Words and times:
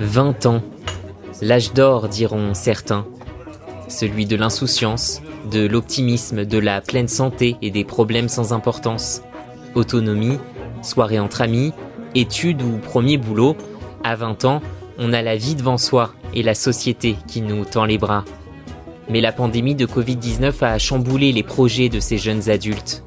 20 0.00 0.46
ans, 0.46 0.62
l'âge 1.42 1.72
d'or 1.72 2.08
diront 2.08 2.54
certains, 2.54 3.06
celui 3.88 4.26
de 4.26 4.36
l'insouciance, 4.36 5.22
de 5.50 5.66
l'optimisme, 5.66 6.44
de 6.44 6.58
la 6.58 6.80
pleine 6.80 7.08
santé 7.08 7.56
et 7.62 7.70
des 7.70 7.84
problèmes 7.84 8.28
sans 8.28 8.52
importance. 8.52 9.22
Autonomie, 9.74 10.38
soirée 10.82 11.18
entre 11.18 11.42
amis, 11.42 11.72
études 12.14 12.62
ou 12.62 12.78
premier 12.78 13.18
boulot, 13.18 13.56
à 14.04 14.16
20 14.16 14.44
ans, 14.44 14.62
on 14.98 15.12
a 15.12 15.22
la 15.22 15.36
vie 15.36 15.54
devant 15.54 15.78
soi 15.78 16.14
et 16.34 16.42
la 16.42 16.54
société 16.54 17.16
qui 17.26 17.42
nous 17.42 17.64
tend 17.64 17.84
les 17.84 17.98
bras. 17.98 18.24
Mais 19.08 19.20
la 19.20 19.32
pandémie 19.32 19.74
de 19.74 19.86
Covid-19 19.86 20.64
a 20.64 20.78
chamboulé 20.78 21.32
les 21.32 21.42
projets 21.42 21.88
de 21.88 22.00
ces 22.00 22.18
jeunes 22.18 22.48
adultes. 22.48 23.04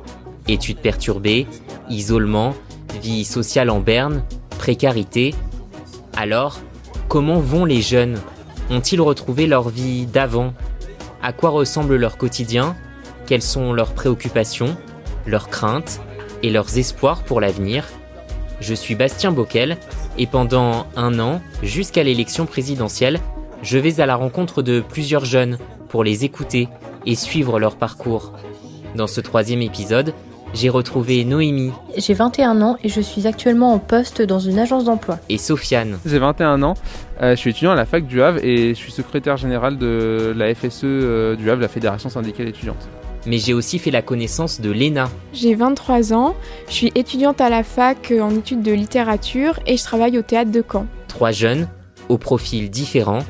Études 0.47 0.77
perturbées, 0.77 1.45
isolement, 1.89 2.53
vie 3.01 3.25
sociale 3.25 3.69
en 3.69 3.79
berne, 3.79 4.23
précarité. 4.57 5.33
Alors, 6.15 6.59
comment 7.07 7.39
vont 7.39 7.65
les 7.65 7.81
jeunes? 7.81 8.19
Ont-ils 8.69 9.01
retrouvé 9.01 9.47
leur 9.47 9.69
vie 9.69 10.05
d'avant? 10.05 10.53
À 11.21 11.33
quoi 11.33 11.49
ressemble 11.49 11.95
leur 11.95 12.17
quotidien? 12.17 12.75
Quelles 13.25 13.41
sont 13.41 13.73
leurs 13.73 13.93
préoccupations, 13.93 14.75
leurs 15.25 15.49
craintes 15.49 16.01
et 16.43 16.49
leurs 16.49 16.77
espoirs 16.77 17.23
pour 17.23 17.41
l'avenir? 17.41 17.85
Je 18.59 18.73
suis 18.73 18.95
Bastien 18.95 19.31
Bockel 19.31 19.77
et 20.17 20.27
pendant 20.27 20.87
un 20.95 21.19
an, 21.19 21.41
jusqu'à 21.63 22.03
l'élection 22.03 22.45
présidentielle, 22.45 23.19
je 23.61 23.77
vais 23.77 24.01
à 24.01 24.05
la 24.05 24.15
rencontre 24.15 24.61
de 24.61 24.81
plusieurs 24.81 25.25
jeunes 25.25 25.57
pour 25.87 26.03
les 26.03 26.25
écouter 26.25 26.67
et 27.05 27.15
suivre 27.15 27.59
leur 27.59 27.75
parcours. 27.75 28.33
Dans 28.95 29.07
ce 29.07 29.21
troisième 29.21 29.61
épisode, 29.61 30.13
j'ai 30.53 30.69
retrouvé 30.69 31.23
Noémie. 31.25 31.71
J'ai 31.97 32.13
21 32.13 32.61
ans 32.61 32.77
et 32.83 32.89
je 32.89 33.01
suis 33.01 33.27
actuellement 33.27 33.73
en 33.73 33.79
poste 33.79 34.21
dans 34.21 34.39
une 34.39 34.59
agence 34.59 34.85
d'emploi. 34.85 35.19
Et 35.29 35.37
Sofiane. 35.37 35.99
J'ai 36.05 36.19
21 36.19 36.63
ans, 36.63 36.73
euh, 37.21 37.31
je 37.31 37.35
suis 37.35 37.51
étudiant 37.51 37.71
à 37.71 37.75
la 37.75 37.85
fac 37.85 38.07
du 38.07 38.21
Havre 38.21 38.39
et 38.43 38.69
je 38.69 38.79
suis 38.79 38.91
secrétaire 38.91 39.37
général 39.37 39.77
de 39.77 40.33
la 40.35 40.53
FSE 40.53 40.81
euh, 40.83 41.35
du 41.35 41.49
Havre, 41.49 41.61
la 41.61 41.67
Fédération 41.67 42.09
syndicale 42.09 42.47
étudiante. 42.47 42.89
Mais 43.25 43.37
j'ai 43.37 43.53
aussi 43.53 43.79
fait 43.79 43.91
la 43.91 44.01
connaissance 44.01 44.61
de 44.61 44.71
Léna. 44.71 45.09
J'ai 45.33 45.53
23 45.53 46.13
ans, 46.13 46.35
je 46.67 46.73
suis 46.73 46.91
étudiante 46.95 47.41
à 47.41 47.49
la 47.49 47.63
fac 47.63 48.13
en 48.19 48.31
études 48.31 48.63
de 48.63 48.71
littérature 48.71 49.59
et 49.67 49.77
je 49.77 49.83
travaille 49.83 50.17
au 50.17 50.21
théâtre 50.21 50.51
de 50.51 50.63
Caen. 50.69 50.87
Trois 51.07 51.31
jeunes, 51.31 51.67
aux 52.07 52.17
profils 52.17 52.69
différents, 52.69 53.23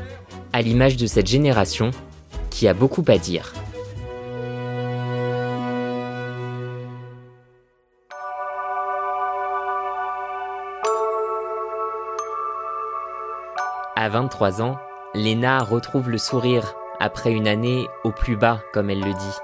à 0.54 0.62
l'image 0.62 0.96
de 0.96 1.08
cette 1.08 1.28
génération 1.28 1.92
qui 2.50 2.68
a 2.68 2.74
beaucoup 2.74 3.04
à 3.08 3.18
dire. 3.18 3.54
À 14.02 14.08
23 14.08 14.62
ans, 14.62 14.78
Léna 15.14 15.60
retrouve 15.60 16.10
le 16.10 16.18
sourire 16.18 16.74
après 17.02 17.34
une 17.34 17.50
année 17.50 17.86
au 18.06 18.14
plus 18.14 18.38
bas, 18.38 18.62
comme 18.72 18.90
elle 18.90 19.02
le 19.02 19.12
dit. 19.12 19.36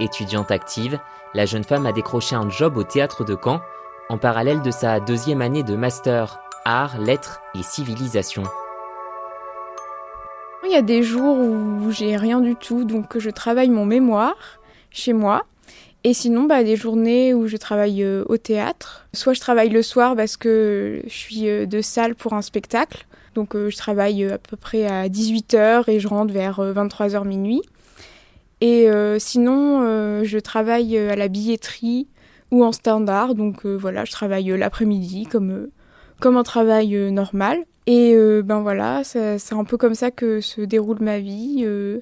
Étudiante 0.00 0.50
active, 0.50 0.98
la 1.34 1.44
jeune 1.44 1.64
femme 1.64 1.84
a 1.84 1.92
décroché 1.92 2.34
un 2.34 2.48
job 2.48 2.78
au 2.78 2.82
théâtre 2.82 3.26
de 3.26 3.36
Caen 3.36 3.60
en 4.08 4.16
parallèle 4.16 4.62
de 4.62 4.70
sa 4.70 5.00
deuxième 5.00 5.42
année 5.42 5.62
de 5.62 5.76
master 5.76 6.40
art, 6.64 6.98
lettres 6.98 7.42
et 7.54 7.62
civilisation. 7.62 8.44
Il 10.64 10.72
y 10.72 10.76
a 10.76 10.82
des 10.82 11.02
jours 11.02 11.36
où 11.36 11.90
j'ai 11.90 12.16
rien 12.16 12.40
du 12.40 12.56
tout, 12.56 12.84
donc 12.84 13.18
je 13.18 13.28
travaille 13.28 13.68
mon 13.68 13.84
mémoire 13.84 14.60
chez 14.90 15.12
moi. 15.12 15.44
Et 16.04 16.14
sinon, 16.14 16.44
bah, 16.44 16.64
des 16.64 16.76
journées 16.76 17.34
où 17.34 17.48
je 17.48 17.58
travaille 17.58 18.02
euh, 18.02 18.24
au 18.30 18.38
théâtre. 18.38 19.06
Soit 19.12 19.34
je 19.34 19.40
travaille 19.40 19.68
le 19.68 19.82
soir 19.82 20.16
parce 20.16 20.38
que 20.38 21.02
je 21.04 21.12
suis 21.12 21.50
euh, 21.50 21.66
de 21.66 21.82
salle 21.82 22.14
pour 22.14 22.32
un 22.32 22.40
spectacle. 22.40 23.04
Donc 23.34 23.54
euh, 23.54 23.70
je 23.70 23.76
travaille 23.76 24.24
à 24.24 24.38
peu 24.38 24.56
près 24.56 24.86
à 24.86 25.08
18h 25.08 25.88
et 25.88 26.00
je 26.00 26.08
rentre 26.08 26.32
vers 26.32 26.60
23h 26.60 27.26
minuit. 27.26 27.62
Et 28.60 28.88
sinon, 29.18 30.22
je 30.22 30.38
travaille 30.38 30.98
à 30.98 31.16
la 31.16 31.28
billetterie 31.28 32.08
ou 32.50 32.62
en 32.62 32.72
standard. 32.72 33.34
Donc 33.34 33.64
voilà, 33.64 34.04
je 34.04 34.12
travaille 34.12 34.48
l'après-midi 34.48 35.24
comme, 35.24 35.68
comme 36.20 36.36
un 36.36 36.42
travail 36.42 37.10
normal. 37.10 37.64
Et 37.86 38.14
euh, 38.14 38.42
ben 38.42 38.60
voilà, 38.60 39.02
c'est 39.04 39.52
un 39.52 39.64
peu 39.64 39.76
comme 39.76 39.94
ça 39.94 40.10
que 40.10 40.40
se 40.40 40.60
déroule 40.60 40.98
ma 41.00 41.18
vie. 41.18 41.62
Euh, 41.64 42.00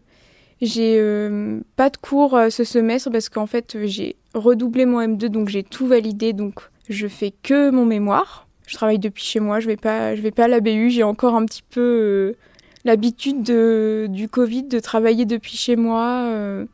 j'ai 0.61 0.97
euh, 0.99 1.61
pas 1.77 1.88
de 1.88 1.97
cours 1.97 2.38
ce 2.50 2.65
semestre 2.65 3.11
parce 3.11 3.28
qu'en 3.28 3.47
fait 3.47 3.77
j'ai 3.84 4.17
redoublé 4.34 4.87
mon 4.87 5.00
M2 5.00 5.28
donc 5.28 5.49
j'ai 5.49 5.62
tout 5.62 5.87
validé 5.87 6.33
donc 6.33 6.61
je 6.88 7.06
fais 7.06 7.33
que 7.43 7.71
mon 7.71 7.87
mémoire. 7.87 8.48
Je 8.69 8.75
travaille 8.77 9.01
depuis 9.01 9.25
chez 9.25 9.41
moi, 9.41 9.59
je 9.59 9.67
vais 9.67 9.75
vais 9.75 10.31
pas 10.31 10.45
à 10.45 10.49
la 10.49 10.61
BU, 10.61 10.91
j'ai 10.91 11.03
encore 11.03 11.34
un 11.34 11.45
petit 11.45 11.65
peu 11.69 12.37
l'habitude 12.84 13.43
du 13.43 14.29
Covid 14.29 14.65
de 14.65 14.79
travailler 14.79 15.25
depuis 15.25 15.56
chez 15.56 15.75
moi 15.75 16.67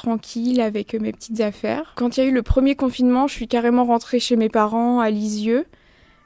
tranquille 0.00 0.60
avec 0.62 0.94
mes 0.94 1.12
petites 1.12 1.40
affaires. 1.40 1.92
Quand 1.96 2.16
il 2.16 2.20
y 2.20 2.22
a 2.22 2.26
eu 2.26 2.32
le 2.32 2.42
premier 2.42 2.74
confinement, 2.74 3.26
je 3.28 3.34
suis 3.34 3.48
carrément 3.48 3.84
rentrée 3.84 4.18
chez 4.18 4.36
mes 4.36 4.48
parents 4.48 5.00
à 5.00 5.10
Lisieux 5.10 5.66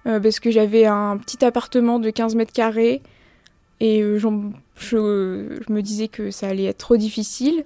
euh, 0.06 0.20
parce 0.20 0.38
que 0.38 0.50
j'avais 0.52 0.84
un 0.84 1.16
petit 1.16 1.44
appartement 1.44 1.98
de 1.98 2.10
15 2.10 2.36
mètres 2.36 2.52
carrés 2.52 3.02
et 3.81 4.00
euh, 4.00 4.19
je, 4.19 4.28
je, 4.76 5.72
me 5.72 5.81
disais 5.81 6.06
que 6.06 6.31
ça 6.31 6.48
allait 6.48 6.66
être 6.66 6.78
trop 6.78 6.96
difficile. 6.96 7.64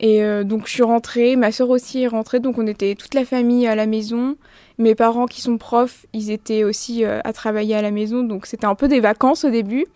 Et 0.00 0.24
euh, 0.24 0.42
donc 0.42 0.66
je 0.66 0.72
suis 0.72 0.82
rentrée, 0.82 1.36
ma 1.36 1.52
soeur 1.52 1.70
aussi 1.70 2.02
est 2.02 2.08
rentrée, 2.08 2.40
donc 2.40 2.58
on 2.58 2.66
était 2.66 2.96
toute 2.96 3.14
la 3.14 3.24
famille 3.24 3.68
à 3.68 3.76
la 3.76 3.86
maison. 3.86 4.36
Mes 4.82 4.94
parents 4.94 5.26
qui 5.26 5.40
sont 5.40 5.58
profs, 5.58 6.06
ils 6.12 6.30
étaient 6.30 6.64
aussi 6.64 7.04
à 7.04 7.32
travailler 7.32 7.74
à 7.74 7.82
la 7.82 7.90
maison, 7.90 8.22
donc 8.22 8.46
c'était 8.46 8.66
un 8.66 8.74
peu 8.74 8.88
des 8.88 9.00
vacances 9.00 9.44
au 9.44 9.50
début. 9.50 9.86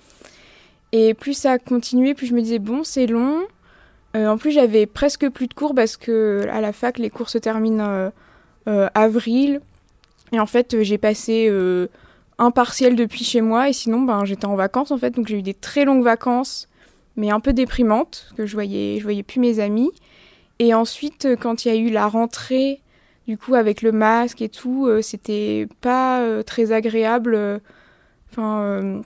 Et 0.93 1.13
plus 1.15 1.35
ça 1.35 1.53
a 1.53 1.59
continué, 1.59 2.15
plus 2.15 2.27
je 2.27 2.35
me 2.35 2.41
disais 2.41 2.61
bon 2.61 2.85
c'est 2.85 3.07
long. 3.07 3.41
en 4.15 4.39
plus 4.39 4.53
j'avais 4.53 4.87
presque 4.87 5.29
plus 5.29 5.49
de 5.49 5.55
cours 5.55 5.75
parce 5.75 5.97
que 5.97 6.47
à 6.51 6.61
la 6.61 6.73
fac 6.73 6.99
les 6.99 7.11
cours 7.11 7.29
se 7.29 7.39
terminent 7.39 8.13
avril, 8.67 9.61
et 10.33 10.41
en 10.41 10.47
fait, 10.47 10.75
euh, 10.75 10.83
j'ai 10.83 10.99
passé 10.99 11.47
euh, 11.49 11.89
un 12.39 12.51
partiel 12.51 12.97
depuis 12.97 13.25
chez 13.25 13.41
moi 13.41 13.69
et 13.69 13.73
sinon, 13.73 14.03
ben, 14.03 14.25
j'étais 14.25 14.47
en 14.47 14.57
vacances 14.57 14.91
en 14.91 14.99
fait. 14.99 15.11
Donc 15.11 15.29
j'ai 15.29 15.39
eu 15.39 15.43
des 15.43 15.55
très 15.55 15.85
longues 15.85 16.05
vacances, 16.05 16.69
mais 17.17 17.31
un 17.31 17.41
peu 17.41 17.53
déprimantes, 17.53 18.33
que 18.37 18.47
je 18.47 18.55
voyais, 18.55 18.99
je 18.99 19.05
voyais 19.05 19.23
plus 19.23 19.41
mes 19.41 19.61
amis. 19.61 19.91
Et 20.59 20.75
ensuite, 20.75 21.27
euh, 21.27 21.37
quand 21.37 21.65
il 21.65 21.69
y 21.69 21.71
a 21.71 21.77
eu 21.77 21.91
la 21.91 22.09
rentrée, 22.09 22.81
du 23.27 23.37
coup, 23.39 23.55
avec 23.55 23.83
le 23.83 23.93
masque 23.93 24.43
et 24.43 24.49
tout, 24.49 24.89
c'était 25.03 25.69
pas 25.81 26.43
très 26.45 26.73
agréable. 26.73 27.61
Enfin, 28.31 29.03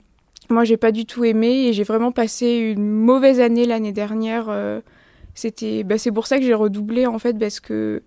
moi, 0.49 0.63
j'ai 0.63 0.77
pas 0.77 0.91
du 0.91 1.05
tout 1.05 1.23
aimé 1.23 1.67
et 1.67 1.73
j'ai 1.73 1.83
vraiment 1.83 2.11
passé 2.11 2.73
une 2.75 2.87
mauvaise 2.87 3.39
année 3.39 3.65
l'année 3.65 3.91
dernière. 3.91 4.55
c'était, 5.33 5.83
bah, 5.83 5.97
c'est 5.97 6.11
pour 6.11 6.27
ça 6.27 6.37
que 6.37 6.43
j'ai 6.43 6.53
redoublé 6.53 7.07
en 7.07 7.19
fait, 7.19 7.37
parce 7.37 7.59
que 7.59 8.03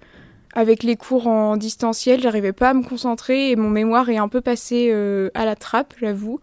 avec 0.54 0.84
les 0.84 0.96
cours 0.96 1.26
en 1.26 1.56
distanciel, 1.56 2.20
j'arrivais 2.20 2.52
pas 2.52 2.70
à 2.70 2.74
me 2.74 2.84
concentrer 2.84 3.50
et 3.50 3.56
mon 3.56 3.70
mémoire 3.70 4.08
est 4.08 4.18
un 4.18 4.28
peu 4.28 4.40
passé 4.40 4.88
euh, 4.92 5.28
à 5.34 5.44
la 5.44 5.56
trappe, 5.56 5.94
j'avoue. 6.00 6.38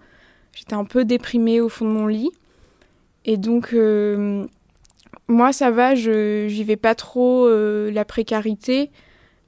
J'étais 0.53 0.73
un 0.73 0.83
peu 0.83 1.05
déprimée 1.05 1.61
au 1.61 1.69
fond 1.69 1.85
de 1.85 1.91
mon 1.91 2.07
lit. 2.07 2.31
Et 3.23 3.37
donc, 3.37 3.73
euh, 3.73 4.45
moi, 5.29 5.53
ça 5.53 5.71
va, 5.71 5.95
je 5.95 6.47
j'y 6.49 6.65
vais 6.65 6.75
pas 6.75 6.93
trop 6.93 7.47
euh, 7.47 7.89
la 7.91 8.03
précarité 8.03 8.91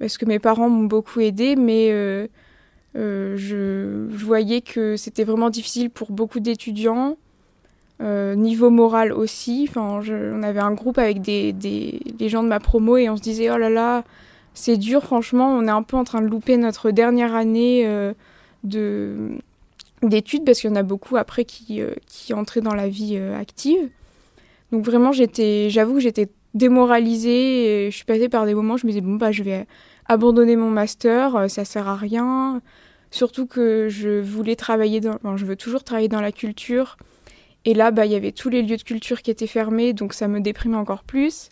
parce 0.04 0.18
que 0.18 0.26
mes 0.26 0.40
parents 0.40 0.70
m'ont 0.70 0.86
beaucoup 0.86 1.20
aidé, 1.22 1.56
mais 1.56 1.90
je, 2.96 3.36
je, 3.38 4.26
voyais 4.26 4.62
que 4.62 4.98
c'était 4.98 5.24
vraiment 5.24 5.50
difficile 5.50 5.90
pour 5.90 6.12
beaucoup 6.12 6.40
d'étudiants. 6.40 7.18
niveau 8.00 8.70
moral 8.70 9.14
aussi, 9.14 9.66
enfin, 9.70 10.02
on 10.06 10.44
avait 10.44 10.60
un 10.60 10.74
groupe 10.74 10.98
avec 10.98 11.22
des, 11.22 11.54
des, 11.54 12.30
gens 12.30 12.44
de 12.44 12.50
ma 12.50 12.60
promo 12.60 12.98
et 12.98 13.10
on 13.10 13.16
se 13.16 13.22
disait 13.22 13.50
oh 13.50 13.58
là 13.58 13.70
là, 13.70 14.04
c'est 14.54 14.78
dur, 14.78 15.04
franchement. 15.04 15.50
On 15.50 15.68
est 15.68 15.72
un 15.72 15.84
peu 15.84 15.98
en 15.98 16.04
train 16.04 16.22
de 16.22 16.28
louper 16.28 16.58
notre 16.58 16.92
dernière 16.92 17.36
année 17.36 17.86
euh, 17.86 18.14
de 18.64 19.38
d'études 20.02 20.44
parce 20.44 20.60
qu'il 20.60 20.70
y 20.70 20.74
en 20.74 20.76
a 20.76 20.84
beaucoup 20.84 21.16
après 21.16 21.46
qui, 21.46 21.82
euh, 21.82 21.94
qui 22.08 22.34
entraient 22.34 22.62
dans 22.62 22.76
la 22.76 22.90
vie 22.90 23.16
euh, 23.18 23.40
active. 23.40 23.90
Donc 24.72 24.84
vraiment, 24.84 25.12
j'avoue 25.14 25.94
que 25.96 26.00
j'étais 26.00 26.30
démoralisée. 26.54 27.86
Et 27.86 27.92
je 27.92 27.96
suis 27.96 28.06
passée 28.06 28.30
par 28.30 28.46
des 28.46 28.54
moments 28.54 28.76
où 28.76 28.78
je 28.78 28.86
me 28.86 28.92
disais 28.92 29.02
bon 29.02 29.16
bah 29.16 29.32
je 29.32 29.44
vais 29.44 29.66
abandonner 30.08 30.56
mon 30.56 30.70
master, 30.70 31.50
ça 31.50 31.66
sert 31.66 31.88
à 31.88 31.96
rien. 31.96 32.62
Surtout 33.12 33.46
que 33.46 33.88
je 33.90 34.22
voulais 34.22 34.56
travailler 34.56 35.00
dans, 35.00 35.38
je 35.38 35.46
veux 35.46 35.56
toujours 35.56 35.84
travailler 35.84 36.08
dans 36.08 36.22
la 36.22 36.32
culture. 36.32 36.98
Et 37.66 37.74
là, 37.74 37.92
bah, 37.92 38.06
il 38.06 38.12
y 38.12 38.16
avait 38.16 38.32
tous 38.32 38.50
les 38.50 38.62
lieux 38.62 38.78
de 38.78 38.84
culture 38.84 39.22
qui 39.22 39.32
étaient 39.32 39.48
fermés, 39.48 39.94
donc 39.94 40.14
ça 40.14 40.28
me 40.28 40.40
déprimait 40.40 40.78
encore 40.78 41.04
plus. 41.04 41.50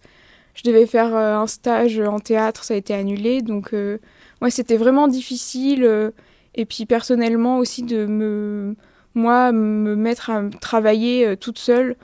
Je 0.53 0.63
devais 0.63 0.86
faire 0.86 1.15
euh, 1.15 1.38
un 1.38 1.48
stage 1.48 2.00
en 2.00 2.19
théâtre, 2.19 2.63
ça 2.63 2.74
a 2.74 2.77
été 2.77 2.94
annulé. 2.94 3.42
Donc, 3.42 3.74
euh, 3.74 4.00
ouais, 4.42 4.50
c'était 4.50 4.77
vraiment 4.77 5.07
difficile. 5.07 5.83
Euh, 5.86 6.12
et 6.56 6.65
puis, 6.65 6.86
personnellement 6.86 7.59
aussi, 7.59 7.83
de 7.83 8.06
me, 8.06 8.75
moi, 9.15 9.51
me 9.51 9.95
mettre 9.95 10.30
à 10.30 10.44
travailler 10.59 11.38
toute 11.38 11.59
seule 11.59 11.95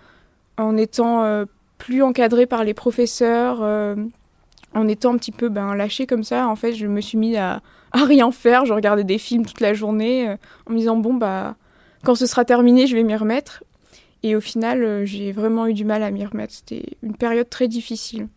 en 0.57 0.77
étant 0.77 1.45
plus 1.77 2.01
encadrée 2.01 2.45
par 2.45 2.63
les 2.63 2.73
professeurs, 2.73 3.59
en 4.77 4.87
étant 4.87 5.13
un 5.13 5.17
petit 5.17 5.31
peu 5.31 5.49
ben, 5.49 5.75
lâchée 5.75 6.05
comme 6.05 6.23
ça. 6.23 6.47
En 6.47 6.55
fait, 6.55 6.73
je 6.73 6.87
me 6.87 7.01
suis 7.01 7.17
mis 7.17 7.35
à, 7.37 7.61
à 7.91 8.05
rien 8.05 8.31
faire. 8.31 8.65
Je 8.65 8.73
regardais 8.73 9.03
des 9.03 9.17
films 9.17 9.45
toute 9.45 9.61
la 9.61 9.73
journée 9.73 10.35
en 10.65 10.73
me 10.73 10.77
disant, 10.77 10.97
bon, 10.97 11.13
bah, 11.13 11.55
quand 12.03 12.15
ce 12.15 12.25
sera 12.25 12.45
terminé, 12.45 12.87
je 12.87 12.95
vais 12.95 13.03
m'y 13.03 13.15
remettre. 13.15 13.63
Et 14.23 14.35
au 14.35 14.41
final, 14.41 15.05
j'ai 15.05 15.31
vraiment 15.31 15.67
eu 15.67 15.73
du 15.73 15.85
mal 15.85 16.03
à 16.03 16.11
m'y 16.11 16.25
remettre. 16.25 16.53
C'était 16.53 16.83
une 17.03 17.15
période 17.15 17.49
très 17.49 17.67
difficile. 17.67 18.27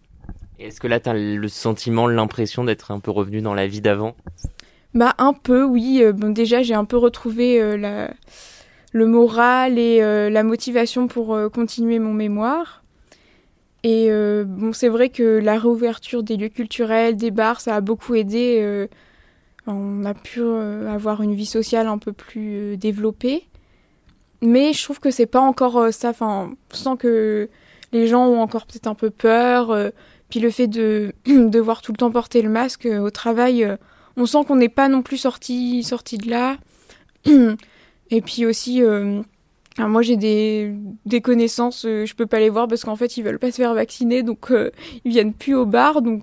Est-ce 0.59 0.81
que 0.81 0.87
là, 0.87 1.01
tu 1.01 1.09
as 1.09 1.15
le 1.15 1.49
sentiment, 1.49 2.07
l'impression 2.07 2.65
d'être 2.65 2.91
un 2.91 3.01
peu 3.01 3.11
revenu 3.11 3.41
dans 3.41 3.55
la 3.55 3.67
vie 3.67 3.81
d'avant? 3.81 4.15
Bah, 4.93 5.15
un 5.19 5.33
peu, 5.33 5.65
oui. 5.65 6.03
Bon, 6.15 6.31
déjà, 6.31 6.63
j'ai 6.63 6.75
un 6.75 6.85
peu 6.85 6.99
retrouvé 6.99 7.79
la, 7.79 8.11
le 8.93 9.07
moral 9.07 9.79
et 9.79 10.01
la 10.31 10.43
motivation 10.43 11.09
pour 11.09 11.39
continuer 11.53 11.99
mon 11.99 12.13
mémoire. 12.13 12.83
Et 13.83 14.07
euh, 14.11 14.45
bon, 14.47 14.73
c'est 14.73 14.89
vrai 14.89 15.09
que 15.09 15.39
la 15.39 15.59
réouverture 15.59 16.23
des 16.23 16.37
lieux 16.37 16.49
culturels, 16.49 17.17
des 17.17 17.31
bars, 17.31 17.61
ça 17.61 17.77
a 17.77 17.81
beaucoup 17.81 18.15
aidé. 18.15 18.59
Euh, 18.61 18.87
on 19.67 20.05
a 20.05 20.15
pu 20.15 20.41
euh, 20.41 20.93
avoir 20.93 21.23
une 21.23 21.35
vie 21.35 21.47
sociale 21.47 21.87
un 21.87 21.99
peu 21.99 22.13
plus 22.13 22.77
développée. 22.77 23.47
Mais 24.43 24.73
je 24.73 24.83
trouve 24.83 25.01
que 25.01 25.11
c'est 25.11 25.27
pas 25.27 25.41
encore 25.41 25.93
ça. 25.93 26.11
Enfin, 26.11 26.53
on 26.73 26.75
sent 26.75 26.97
que 26.99 27.49
les 27.93 28.07
gens 28.07 28.27
ont 28.27 28.41
encore 28.41 28.67
peut-être 28.67 28.87
un 28.87 28.95
peu 28.95 29.11
peur. 29.11 29.77
puis 30.29 30.41
le 30.41 30.51
fait 30.51 30.67
de 30.67 31.13
devoir 31.27 31.83
tout 31.83 31.93
le 31.93 31.99
temps 31.99 32.11
porter 32.11 32.43
le 32.43 32.51
masque 32.51 32.87
au 32.87 33.11
travail, 33.11 33.67
on 34.17 34.27
sent 34.27 34.45
qu'on 34.47 34.57
n'est 34.57 34.69
pas 34.69 34.89
non 34.89 35.03
plus 35.03 35.19
sorti, 35.19 35.83
sorti 35.83 36.19
de 36.19 36.31
là. 36.31 36.57
Et 38.11 38.23
puis 38.23 38.47
aussi, 38.47 38.83
moi, 39.79 40.03
j'ai 40.03 40.17
des, 40.17 41.21
connaissances, 41.21 41.85
euh, 41.87 42.05
je 42.05 42.15
peux 42.15 42.27
pas 42.27 42.41
les 42.41 42.51
voir 42.51 42.69
parce 42.69 42.85
qu'en 42.85 42.97
fait, 42.97 43.17
ils 43.17 43.23
veulent 43.23 43.39
pas 43.39 43.51
se 43.51 43.57
faire 43.57 43.75
vacciner, 43.75 44.23
donc 44.23 44.51
euh, 44.51 44.71
ils 45.05 45.13
viennent 45.13 45.33
plus 45.33 45.55
au 45.55 45.65
bar, 45.65 46.03
donc 46.03 46.23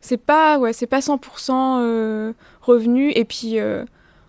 c'est 0.00 0.18
pas, 0.18 0.58
ouais, 0.58 0.72
c'est 0.72 0.86
pas 0.86 1.00
100% 1.00 1.80
euh, 1.80 2.32
revenu. 2.60 3.10
Et 3.12 3.24
puis, 3.24 3.58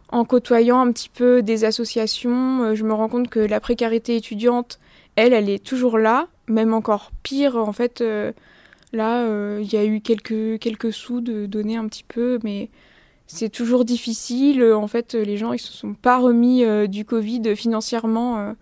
en 0.10 0.26
côtoyant 0.26 0.80
un 0.80 0.92
petit 0.92 1.10
peu 1.10 1.42
des 1.42 1.66
associations, 1.66 2.76
je 2.76 2.84
me 2.84 2.94
rends 2.94 3.10
compte 3.10 3.30
que 3.30 3.40
la 3.40 3.60
précarité 3.60 4.16
étudiante, 4.16 4.80
elle, 5.16 5.34
elle 5.34 5.50
est 5.50 5.64
toujours 5.64 5.98
là, 5.98 6.28
même 6.48 6.74
encore 6.74 7.12
pire. 7.24 7.58
En 7.58 7.74
fait, 7.74 8.04
là, 8.94 9.58
il 9.60 9.74
y 9.74 9.78
a 9.78 9.84
eu 9.84 10.02
quelques, 10.02 10.60
quelques 10.60 10.94
sous 10.94 11.22
de 11.22 11.48
donner 11.48 11.76
un 11.76 11.88
petit 11.88 12.06
peu, 12.08 12.40
mais 12.44 12.70
c'est 13.28 13.50
toujours 13.50 13.86
difficile. 13.86 14.64
En 14.74 14.88
fait, 14.88 15.14
les 15.14 15.38
gens 15.38 15.54
ils 15.54 15.60
se 15.60 15.72
sont 15.72 15.94
pas 15.94 16.20
remis 16.20 16.64
euh, 16.64 16.88
du 16.88 17.06
Covid 17.06 17.56
financièrement. 17.56 18.38
Euh. 18.38 18.54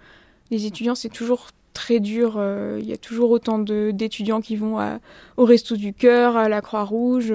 les 0.50 0.66
étudiants, 0.66 0.96
c'est 0.96 1.10
toujours 1.10 1.48
très 1.74 2.00
dur. 2.00 2.36
Euh. 2.38 2.80
Il 2.82 2.88
y 2.88 2.94
a 2.94 2.98
toujours 2.98 3.32
autant 3.32 3.60
d'étudiants 3.60 4.42
qui 4.42 4.56
vont 4.56 4.78
au 5.38 5.46
Resto 5.46 5.76
du 5.76 5.94
Cœur, 5.94 6.38
à 6.38 6.50
la 6.50 6.62
Croix-Rouge, 6.62 7.34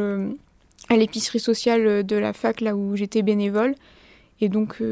à 0.89 0.97
l'épicerie 0.97 1.41
sociale 1.41 2.05
de 2.05 2.17
la 2.17 2.33
fac, 2.33 2.61
là 2.61 2.77
où 2.77 2.97
j'étais 2.97 3.23
bénévole. 3.23 3.75
Et 4.41 4.49
donc, 4.49 4.83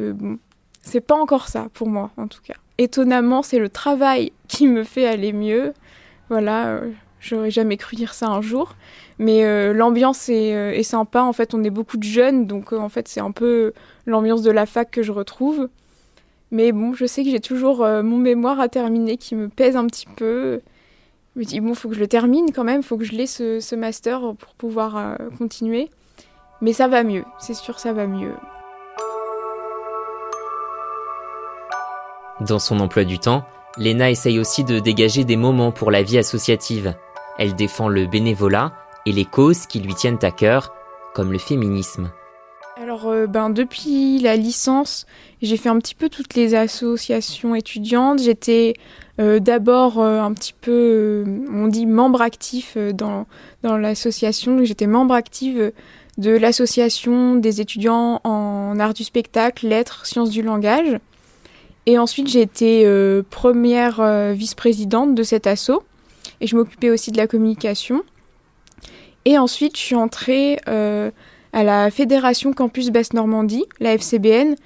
c'est 0.80 1.00
pas 1.00 1.14
encore 1.14 1.48
ça 1.48 1.68
pour 1.74 1.88
moi, 1.88 2.10
en 2.16 2.28
tout 2.28 2.40
cas. 2.42 2.54
Étonnamment, 2.78 3.42
c'est 3.42 3.58
le 3.58 3.68
travail 3.68 4.32
qui 4.48 4.66
me 4.66 4.82
fait 4.82 5.06
aller 5.06 5.32
mieux. 5.32 5.72
Voilà, 6.28 6.80
j'aurais 7.24 7.50
jamais 7.50 7.76
cru 7.76 7.96
dire 7.96 8.14
ça 8.14 8.28
un 8.28 8.40
jour. 8.40 8.76
Mais 9.18 9.44
euh, 9.44 9.72
l'ambiance 9.72 10.28
euh, 10.30 10.72
est, 10.72 10.82
sympa. 10.82 11.22
En 11.22 11.32
fait, 11.32 11.54
on 11.54 11.62
est 11.64 11.70
beaucoup 11.70 11.96
de 11.96 12.04
jeunes, 12.04 12.46
donc 12.46 12.72
euh, 12.72 12.78
en 12.78 12.88
fait, 12.88 13.08
c'est 13.08 13.20
un 13.20 13.30
peu 13.30 13.72
l'ambiance 14.06 14.42
de 14.42 14.50
la 14.50 14.66
fac 14.66 14.90
que 14.90 15.02
je 15.02 15.12
retrouve. 15.12 15.68
Mais 16.50 16.72
bon, 16.72 16.92
je 16.94 17.06
sais 17.06 17.24
que 17.24 17.30
j'ai 17.30 17.40
toujours 17.40 17.78
mon 17.78 18.18
mémoire 18.18 18.60
à 18.60 18.68
terminer 18.68 19.16
qui 19.16 19.34
me 19.34 19.48
pèse 19.48 19.74
un 19.76 19.86
petit 19.86 20.06
peu. 20.06 20.60
Je 21.34 21.40
me 21.40 21.44
dis, 21.44 21.58
bon, 21.58 21.74
faut 21.74 21.88
que 21.88 21.96
je 21.96 22.00
le 22.00 22.06
termine 22.06 22.52
quand 22.52 22.62
même, 22.62 22.84
faut 22.84 22.96
que 22.96 23.02
je 23.02 23.12
l'ai 23.12 23.26
ce, 23.26 23.58
ce, 23.58 23.74
master 23.74 24.20
pour 24.38 24.54
pouvoir 24.54 25.18
continuer. 25.36 25.88
Mais 26.60 26.72
ça 26.72 26.86
va 26.86 27.02
mieux, 27.02 27.24
c'est 27.40 27.54
sûr, 27.54 27.80
ça 27.80 27.92
va 27.92 28.06
mieux. 28.06 28.34
Dans 32.40 32.60
son 32.60 32.78
emploi 32.78 33.02
du 33.02 33.18
temps, 33.18 33.44
Léna 33.76 34.10
essaye 34.10 34.38
aussi 34.38 34.62
de 34.62 34.78
dégager 34.78 35.24
des 35.24 35.36
moments 35.36 35.72
pour 35.72 35.90
la 35.90 36.04
vie 36.04 36.18
associative. 36.18 36.94
Elle 37.38 37.54
défend 37.54 37.88
le 37.88 38.06
bénévolat 38.06 38.72
et 39.06 39.12
les 39.12 39.24
causes 39.24 39.66
qui 39.66 39.80
lui 39.80 39.94
tiennent 39.94 40.18
à 40.22 40.30
cœur, 40.30 40.72
comme 41.14 41.32
le 41.32 41.38
féminisme. 41.38 42.10
Alors, 42.76 43.06
euh, 43.06 43.26
ben, 43.26 43.50
depuis 43.50 44.18
la 44.18 44.34
licence, 44.34 45.06
j'ai 45.42 45.56
fait 45.56 45.68
un 45.68 45.78
petit 45.78 45.94
peu 45.94 46.08
toutes 46.08 46.34
les 46.34 46.56
associations 46.56 47.54
étudiantes. 47.54 48.20
J'étais 48.20 48.74
euh, 49.20 49.38
d'abord 49.38 50.00
euh, 50.00 50.20
un 50.20 50.32
petit 50.32 50.54
peu, 50.60 51.24
on 51.52 51.68
dit 51.68 51.86
membre 51.86 52.20
actif 52.20 52.76
dans, 52.76 53.26
dans 53.62 53.76
l'association. 53.76 54.64
J'étais 54.64 54.88
membre 54.88 55.14
active 55.14 55.72
de 56.18 56.30
l'association 56.30 57.36
des 57.36 57.60
étudiants 57.60 58.20
en 58.24 58.78
art 58.80 58.94
du 58.94 59.04
spectacle, 59.04 59.68
lettres, 59.68 60.04
sciences 60.06 60.30
du 60.30 60.42
langage. 60.42 60.98
Et 61.86 61.98
ensuite, 61.98 62.28
j'ai 62.28 62.40
été 62.40 62.88
première 63.28 64.32
vice-présidente 64.32 65.14
de 65.14 65.22
cet 65.22 65.46
asso. 65.46 65.82
Et 66.40 66.46
je 66.46 66.56
m'occupais 66.56 66.90
aussi 66.90 67.10
de 67.10 67.16
la 67.16 67.26
communication. 67.26 68.02
Et 69.24 69.38
ensuite, 69.38 69.76
je 69.76 69.82
suis 69.82 69.94
entrée 69.94 70.58
euh, 70.68 71.10
à 71.52 71.64
la 71.64 71.90
Fédération 71.90 72.52
Campus 72.52 72.90
Basse-Normandie, 72.90 73.64
la 73.80 73.94
FCBN, 73.94 74.56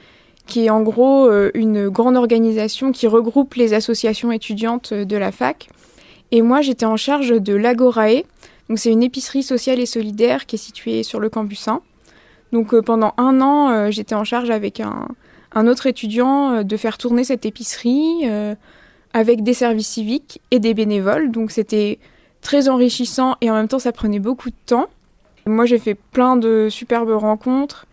qui 0.47 0.67
est 0.67 0.71
en 0.71 0.83
gros 0.83 1.27
euh, 1.27 1.51
une 1.55 1.89
grande 1.89 2.17
organisation 2.17 2.91
qui 2.91 3.07
regroupe 3.07 3.55
les 3.55 3.75
associations 3.75 4.33
étudiantes 4.33 4.93
de 4.93 5.17
la 5.17 5.31
fac. 5.31 5.69
Et 6.33 6.43
moi, 6.43 6.61
j'étais 6.61 6.87
en 6.87 6.97
charge 6.97 7.41
de 7.41 7.55
l'Agorae. 7.55 8.23
Donc, 8.69 8.79
c'est 8.79 8.91
une 8.91 9.03
épicerie 9.03 9.43
sociale 9.43 9.79
et 9.81 9.87
solidaire 9.87 10.47
qui 10.47 10.57
est 10.57 10.59
située 10.59 11.03
sur 11.03 11.21
le 11.21 11.29
campus 11.29 11.69
1. 11.69 11.81
Donc, 12.53 12.75
euh, 12.75 12.83
pendant 12.83 13.15
un 13.17 13.41
an, 13.41 13.91
j'étais 13.91 14.15
en 14.15 14.25
charge 14.25 14.51
avec 14.51 14.81
un 14.81 15.67
autre 15.67 15.87
étudiant 15.87 16.65
de 16.65 16.77
faire 16.77 16.99
tourner 16.99 17.23
cette 17.23 17.47
épicerie 17.47 18.27
avec 19.13 19.43
des 19.43 19.55
services 19.55 19.89
civiques 19.89 20.41
et 20.51 20.59
des 20.59 20.75
bénévoles. 20.75 21.31
Donc, 21.31 21.51
c'était 21.51 21.99
très 22.41 22.69
enrichissant 22.69 23.37
et 23.41 23.51
en 23.51 23.55
même 23.55 23.69
temps 23.69 23.79
ça 23.79 23.93
prenait 23.93 24.19
beaucoup 24.19 24.51
de 24.51 24.57
temps. 24.67 24.89
Moi 25.47 25.67
j'ai 25.67 25.79
fait 25.79 25.95
plein 25.95 26.37
de 26.37 26.69
superbes 26.71 27.11
rencontres 27.11 27.87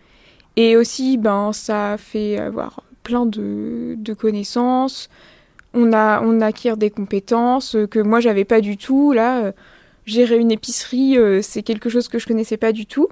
et 0.56 0.78
aussi 0.78 1.18
ben 1.18 1.54
ça 1.54 1.96
fait 1.98 2.38
avoir 2.38 2.84
plein 3.04 3.26
de, 3.26 3.98
connaissances. 4.18 5.10
On 5.74 5.94
a 5.94 6.22
on 6.22 6.42
acquiert 6.42 6.78
des 6.78 6.90
compétences 6.90 7.76
que 7.90 8.00
moi 8.00 8.20
j'avais 8.20 8.46
pas 8.46 8.62
du 8.62 8.78
tout. 8.78 9.12
Là, 9.14 9.46
euh, 9.46 9.52
gérer 10.06 10.38
une 10.38 10.52
épicerie, 10.52 11.18
euh, 11.18 11.42
c'est 11.42 11.64
quelque 11.64 11.90
chose 11.90 12.08
que 12.08 12.20
je 12.20 12.28
connaissais 12.28 12.58
pas 12.58 12.72
du 12.72 12.86
tout. 12.86 13.08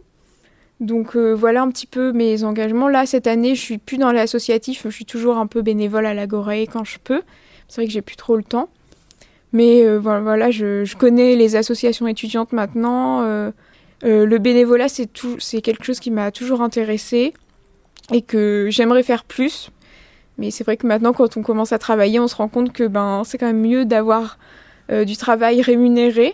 Donc 0.80 1.16
euh, 1.16 1.34
voilà 1.34 1.62
un 1.62 1.70
petit 1.70 1.88
peu 1.88 2.12
mes 2.12 2.44
engagements. 2.44 2.90
Là 2.90 3.06
cette 3.06 3.28
année, 3.28 3.56
je 3.56 3.62
suis 3.62 3.78
plus 3.78 3.98
dans 3.98 4.12
l'associatif, 4.12 4.84
je 4.86 4.90
suis 4.90 5.06
toujours 5.06 5.38
un 5.38 5.48
peu 5.48 5.62
bénévole 5.62 6.06
à 6.06 6.14
l'Agoré 6.14 6.68
quand 6.72 6.84
je 6.84 6.98
peux. 7.04 7.22
C'est 7.68 7.82
vrai 7.82 7.88
que 7.88 7.94
j'ai 7.94 8.02
plus 8.02 8.16
trop 8.16 8.36
le 8.36 8.44
temps. 8.44 8.70
Mais 9.54 9.86
euh, 9.86 10.00
voilà, 10.00 10.50
je, 10.50 10.96
connais 10.98 11.36
les 11.36 11.56
associations 11.56 12.08
étudiantes 12.08 12.52
maintenant. 12.52 13.22
Euh, 13.22 13.52
euh, 14.04 14.26
le 14.26 14.38
bénévolat, 14.40 14.90
c'est 14.90 15.10
c'est 15.40 15.62
quelque 15.62 15.86
chose 15.86 16.00
qui 16.00 16.10
m'a 16.10 16.32
toujours 16.32 16.62
intéressé 16.62 17.34
et 18.12 18.24
que 18.24 18.68
j'aimerais 18.72 19.04
faire 19.04 19.24
plus. 19.24 19.70
Mais 20.40 20.50
c'est 20.50 20.64
vrai 20.64 20.76
que 20.76 20.88
maintenant, 20.88 21.14
quand 21.14 21.38
on 21.38 21.44
commence 21.44 21.72
à 21.72 21.78
travailler, 21.78 22.20
on 22.20 22.28
se 22.28 22.36
rend 22.36 22.48
compte 22.48 22.74
que 22.74 22.88
ben, 22.88 23.22
c'est 23.24 23.38
quand 23.38 23.46
même 23.46 23.62
mieux 23.62 23.86
d'avoir 23.86 24.40
du 24.90 25.16
travail 25.16 25.62
rémunéré. 25.62 26.34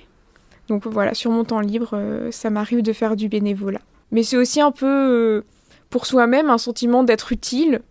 Donc 0.69 0.87
voilà, 0.87 1.13
sur 1.13 1.29
mon 1.29 1.43
temps 1.43 1.59
libre, 1.59 1.99
ça 2.31 2.49
m'arrive 2.49 2.81
de 2.81 2.93
faire 2.93 3.15
du 3.17 3.27
bénévolat. 3.27 3.81
Mais 4.11 4.23
c'est 4.23 4.37
aussi 4.37 4.61
un 4.61 4.71
peu 4.71 5.43
pour 5.89 6.05
soi-même 6.05 6.49
un 6.49 6.57
sentiment 6.57 7.03
d'être 7.03 7.33
utile. 7.33 7.81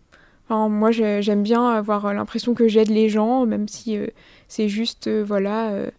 Moi, 0.51 0.91
j'aime 0.91 1.43
bien 1.43 1.69
avoir 1.69 2.13
l'impression 2.15 2.55
que 2.55 2.69
j'aide 2.69 2.91
les 2.91 3.09
gens, 3.09 3.47
même 3.47 3.69
si 3.69 3.99
c'est 4.49 4.69
juste, 4.69 5.07
euh, 5.07 5.23
voilà, 5.25 5.71
euh, 5.71 5.91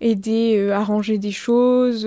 aider 0.00 0.56
euh, 0.56 0.72
à 0.72 0.82
ranger 0.84 1.18
des 1.18 1.32
choses. 1.32 2.06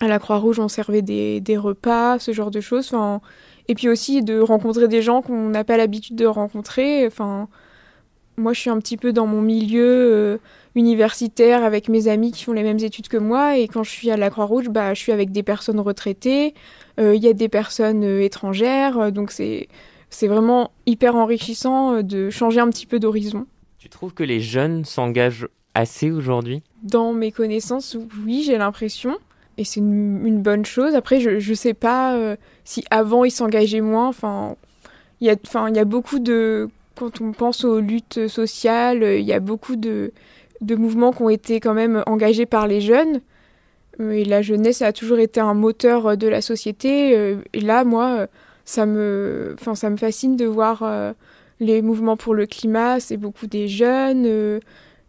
à 0.00 0.06
la 0.08 0.18
Croix-Rouge, 0.18 0.60
on 0.60 0.68
servait 0.68 1.02
des, 1.02 1.56
repas, 1.56 2.18
ce 2.18 2.32
genre 2.32 2.50
de 2.50 2.60
choses. 2.60 2.86
Enfin, 2.86 3.20
et 3.68 3.74
puis 3.74 3.88
aussi 3.88 4.22
de 4.22 4.40
rencontrer 4.40 4.88
des 4.88 5.02
gens 5.02 5.20
qu'on 5.22 5.48
n'a 5.50 5.64
pas 5.64 5.76
l'habitude 5.76 6.16
de 6.16 6.26
rencontrer. 6.26 7.06
Enfin, 7.06 7.48
moi, 8.36 8.52
je 8.52 8.60
suis 8.60 8.70
un 8.70 8.78
petit 8.78 8.96
peu 8.96 9.12
dans 9.12 9.26
mon 9.26 9.42
milieu 9.42 10.40
universitaire 10.76 11.64
avec 11.64 11.88
mes 11.88 12.06
amis 12.08 12.30
qui 12.32 12.44
font 12.44 12.52
les 12.52 12.62
mêmes 12.62 12.78
études 12.78 13.08
que 13.08 13.16
moi. 13.16 13.58
Et 13.58 13.66
quand 13.68 13.82
je 13.82 13.90
suis 13.90 14.10
à 14.10 14.16
la 14.16 14.30
Croix-Rouge, 14.30 14.68
bah, 14.68 14.94
je 14.94 15.00
suis 15.00 15.12
avec 15.12 15.32
des 15.32 15.42
personnes 15.42 15.80
retraitées. 15.80 16.54
Il 16.98 17.16
y 17.16 17.28
a 17.28 17.32
des 17.32 17.48
personnes 17.48 18.04
étrangères. 18.04 19.12
donc, 19.12 19.32
c'est, 19.32 19.68
c'est 20.10 20.28
vraiment 20.28 20.70
hyper 20.86 21.16
enrichissant 21.16 22.02
de 22.02 22.30
changer 22.30 22.60
un 22.60 22.68
petit 22.70 22.86
peu 22.86 22.98
d'horizon. 22.98 23.46
Tu 23.78 23.88
trouves 23.88 24.14
que 24.14 24.24
les 24.24 24.40
jeunes 24.40 24.84
s'engagent 24.84 25.48
assez 25.74 26.10
aujourd'hui? 26.10 26.62
Dans 26.82 27.12
mes 27.12 27.30
connaissances, 27.30 27.96
oui, 28.24 28.42
j'ai 28.44 28.58
l'impression. 28.58 29.16
Et 29.56 29.64
c'est 29.64 29.80
une, 29.80 30.40
bonne 30.40 30.64
chose. 30.64 30.94
Après, 30.94 31.20
je 31.20 31.50
ne 31.50 31.54
sais 31.54 31.74
pas 31.74 32.14
euh, 32.16 32.36
si 32.64 32.84
avant 32.90 33.24
ils 33.24 33.30
s'engageaient 33.30 33.80
moins. 33.80 34.08
Enfin, 34.08 34.56
il 35.20 35.26
y, 35.26 35.30
a, 35.30 35.36
enfin, 35.46 35.70
y 35.70 35.78
a 35.78 35.84
beaucoup 35.84 36.18
de. 36.18 36.68
Quand 36.94 37.20
on 37.20 37.32
pense 37.32 37.64
aux 37.64 37.80
luttes 37.80 38.26
sociales, 38.28 39.02
il 39.02 39.24
y 39.24 39.32
a 39.32 39.40
beaucoup 39.40 39.76
de, 39.76 40.12
de 40.60 40.74
mouvements 40.74 41.12
qui 41.12 41.22
ont 41.22 41.28
été 41.28 41.60
quand 41.60 41.74
même 41.74 42.02
engagés 42.06 42.46
par 42.46 42.66
les 42.66 42.80
jeunes. 42.80 43.20
Et 44.00 44.24
la 44.24 44.42
jeunesse 44.42 44.82
a 44.82 44.92
toujours 44.92 45.18
été 45.18 45.40
un 45.40 45.54
moteur 45.54 46.16
de 46.16 46.28
la 46.28 46.40
société. 46.40 47.36
Et 47.52 47.60
là, 47.60 47.84
moi, 47.84 48.28
ça 48.68 48.84
me, 48.84 49.54
enfin, 49.58 49.74
ça 49.74 49.88
me 49.88 49.96
fascine 49.96 50.36
de 50.36 50.44
voir 50.44 50.82
les 51.60 51.82
mouvements 51.82 52.16
pour 52.16 52.34
le 52.34 52.46
climat, 52.46 53.00
c'est 53.00 53.16
beaucoup 53.16 53.46
des 53.46 53.68
jeunes, 53.68 54.24
euh, 54.26 54.60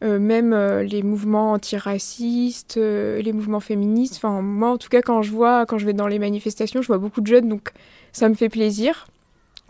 euh, 0.03 0.19
même 0.19 0.53
euh, 0.53 0.83
les 0.83 1.03
mouvements 1.03 1.51
antiracistes, 1.51 2.77
les 2.77 3.33
mouvements 3.33 3.59
féministes. 3.59 4.15
Enfin, 4.17 4.41
moi, 4.41 4.69
en 4.69 4.77
tout 4.77 4.89
cas, 4.89 5.01
quand 5.01 5.21
je 5.21 5.31
vois, 5.31 5.65
quand 5.65 5.77
je 5.77 5.85
vais 5.85 5.93
dans 5.93 6.07
les 6.07 6.19
manifestations, 6.19 6.81
je 6.81 6.87
vois 6.87 6.97
beaucoup 6.97 7.21
de 7.21 7.27
jeunes, 7.27 7.49
donc 7.49 7.71
ça 8.11 8.29
me 8.29 8.33
fait 8.33 8.49
plaisir. 8.49 9.07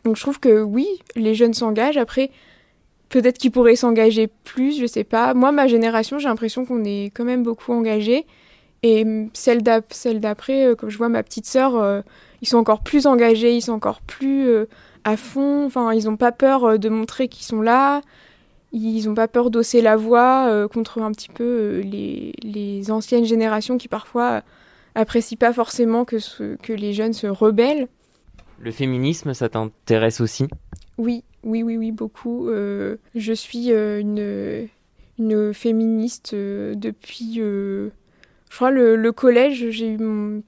Donc 0.06 0.16
je 0.16 0.22
trouve 0.22 0.40
que 0.40 0.62
oui, 0.62 0.88
les 1.16 1.36
jeunes 1.36 1.54
s'engagent. 1.54 1.98
Après, 1.98 2.32
peut-être 3.10 3.38
qu'ils 3.38 3.52
pourraient 3.52 3.76
s'engager 3.76 4.30
plus, 4.46 4.80
je 4.80 4.86
sais 4.86 5.04
pas. 5.04 5.34
Moi, 5.34 5.52
ma 5.52 5.68
génération, 5.68 6.20
j'ai 6.20 6.30
l'impression 6.30 6.66
qu'on 6.66 6.84
est 6.86 7.12
quand 7.14 7.26
même 7.26 7.44
beaucoup 7.44 7.74
engagés. 7.74 8.26
Et 8.82 9.06
celle 9.34 9.62
d'après, 9.62 10.74
comme 10.78 10.90
je 10.90 10.98
vois 10.98 11.10
ma 11.10 11.22
petite 11.22 11.46
sœur, 11.46 12.02
ils 12.42 12.48
sont 12.48 12.58
encore 12.58 12.82
plus 12.82 13.06
engagés, 13.06 13.56
ils 13.56 13.62
sont 13.62 13.74
encore 13.74 14.02
plus 14.02 14.66
à 15.04 15.18
fond. 15.18 15.66
Enfin, 15.66 15.94
ils 15.94 16.06
n'ont 16.06 16.18
pas 16.18 16.32
peur 16.32 16.64
euh, 16.66 16.78
de 16.78 16.90
montrer 16.90 17.28
qu'ils 17.28 17.46
sont 17.46 17.62
là. 17.62 18.02
Ils 18.72 19.06
n'ont 19.06 19.16
pas 19.16 19.28
peur 19.28 19.50
d'osser 19.50 19.82
la 19.82 19.96
voix 19.96 20.48
euh, 20.48 20.68
contre 20.68 21.02
un 21.02 21.12
petit 21.12 21.30
peu 21.30 21.44
euh, 21.44 21.82
les, 21.82 22.92
anciennes 22.92 23.26
générations 23.26 23.78
qui 23.78 23.88
parfois 23.88 24.44
apprécient 24.96 25.38
pas 25.38 25.54
forcément 25.54 26.06
que, 26.06 26.18
que 26.58 26.74
les 26.74 26.94
jeunes 26.94 27.14
se 27.14 27.28
rebellent. 27.28 27.88
Le 28.60 28.72
féminisme, 28.72 29.34
ça 29.34 29.50
t'intéresse 29.50 30.22
aussi? 30.22 30.48
Oui, 30.98 31.24
oui, 31.44 31.64
oui, 31.64 31.78
oui, 31.78 31.92
beaucoup. 31.92 32.50
je 32.50 33.34
suis 33.34 33.70
une, 33.72 34.68
une 35.18 35.54
féministe 35.54 36.36
depuis, 36.36 37.42
je 38.50 38.56
crois, 38.56 38.72
le, 38.72 39.12
collège. 39.12 39.70
J'ai 39.70 39.88
eu 39.88 39.98
mon, 39.98 40.42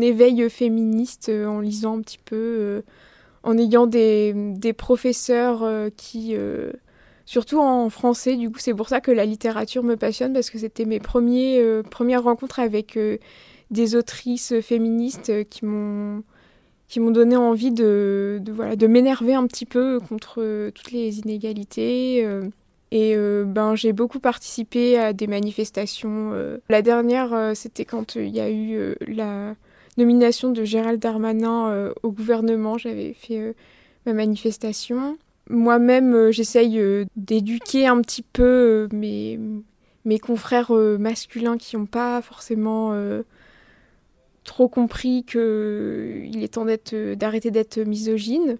éveil 0.00 0.48
féministe 0.50 1.28
en 1.30 1.60
lisant 1.60 1.98
un 1.98 2.02
petit 2.02 2.18
peu 2.24 2.82
en 3.42 3.58
ayant 3.58 3.86
des, 3.86 4.74
professeurs 4.76 5.62
euh, 5.62 5.88
qui, 5.96 6.34
euh, 6.34 6.72
surtout 7.24 7.58
en 7.58 7.90
français, 7.90 8.36
du 8.36 8.50
coup 8.50 8.58
c'est 8.58 8.74
pour 8.74 8.88
ça 8.88 9.00
que 9.00 9.10
la 9.10 9.24
littérature 9.24 9.82
me 9.82 9.96
passionne 9.96 10.32
parce 10.32 10.50
que 10.50 10.58
c'était 10.58 10.84
mes 10.84 11.00
premiers, 11.00 11.60
euh, 11.60 11.82
premières 11.82 12.24
rencontres 12.24 12.60
avec 12.60 12.98
des 13.70 13.96
autrices 13.96 14.60
féministes 14.60 15.32
qui 15.48 15.64
m'ont 15.64 16.22
donné 16.96 17.36
envie 17.36 17.72
de, 17.72 18.40
de 18.42 18.86
m'énerver 18.86 19.34
un 19.34 19.46
petit 19.46 19.66
peu 19.66 20.00
contre 20.00 20.70
toutes 20.70 20.92
les 20.92 21.20
inégalités 21.20 22.26
et 22.92 23.16
ben 23.44 23.76
j'ai 23.76 23.92
beaucoup 23.92 24.18
participé 24.18 24.98
à 24.98 25.12
des 25.12 25.26
manifestations 25.26 26.32
la 26.68 26.82
dernière 26.82 27.52
c'était 27.54 27.84
quand 27.84 28.16
il 28.16 28.28
y 28.28 28.40
a 28.40 28.50
eu 28.50 28.94
la 29.06 29.54
nomination 30.00 30.50
de 30.50 30.64
Gérald 30.64 31.00
Darmanin 31.00 31.68
euh, 31.68 31.92
au 32.02 32.10
gouvernement, 32.10 32.78
j'avais 32.78 33.12
fait 33.12 33.38
euh, 33.38 33.52
ma 34.06 34.12
manifestation. 34.12 35.16
Moi-même, 35.48 36.14
euh, 36.14 36.32
j'essaye 36.32 36.80
d'éduquer 37.16 37.86
un 37.86 38.00
petit 38.00 38.22
peu 38.22 38.88
mes, 38.92 39.38
mes 40.04 40.18
confrères 40.18 40.72
masculins 40.72 41.58
qui 41.58 41.76
n'ont 41.76 41.86
pas 41.86 42.22
forcément 42.22 42.94
trop 44.44 44.68
compris 44.68 45.24
qu'il 45.24 46.42
est 46.42 46.54
temps 46.54 46.66
d'arrêter 47.16 47.50
d'être 47.50 47.78
misogyne. 47.78 48.58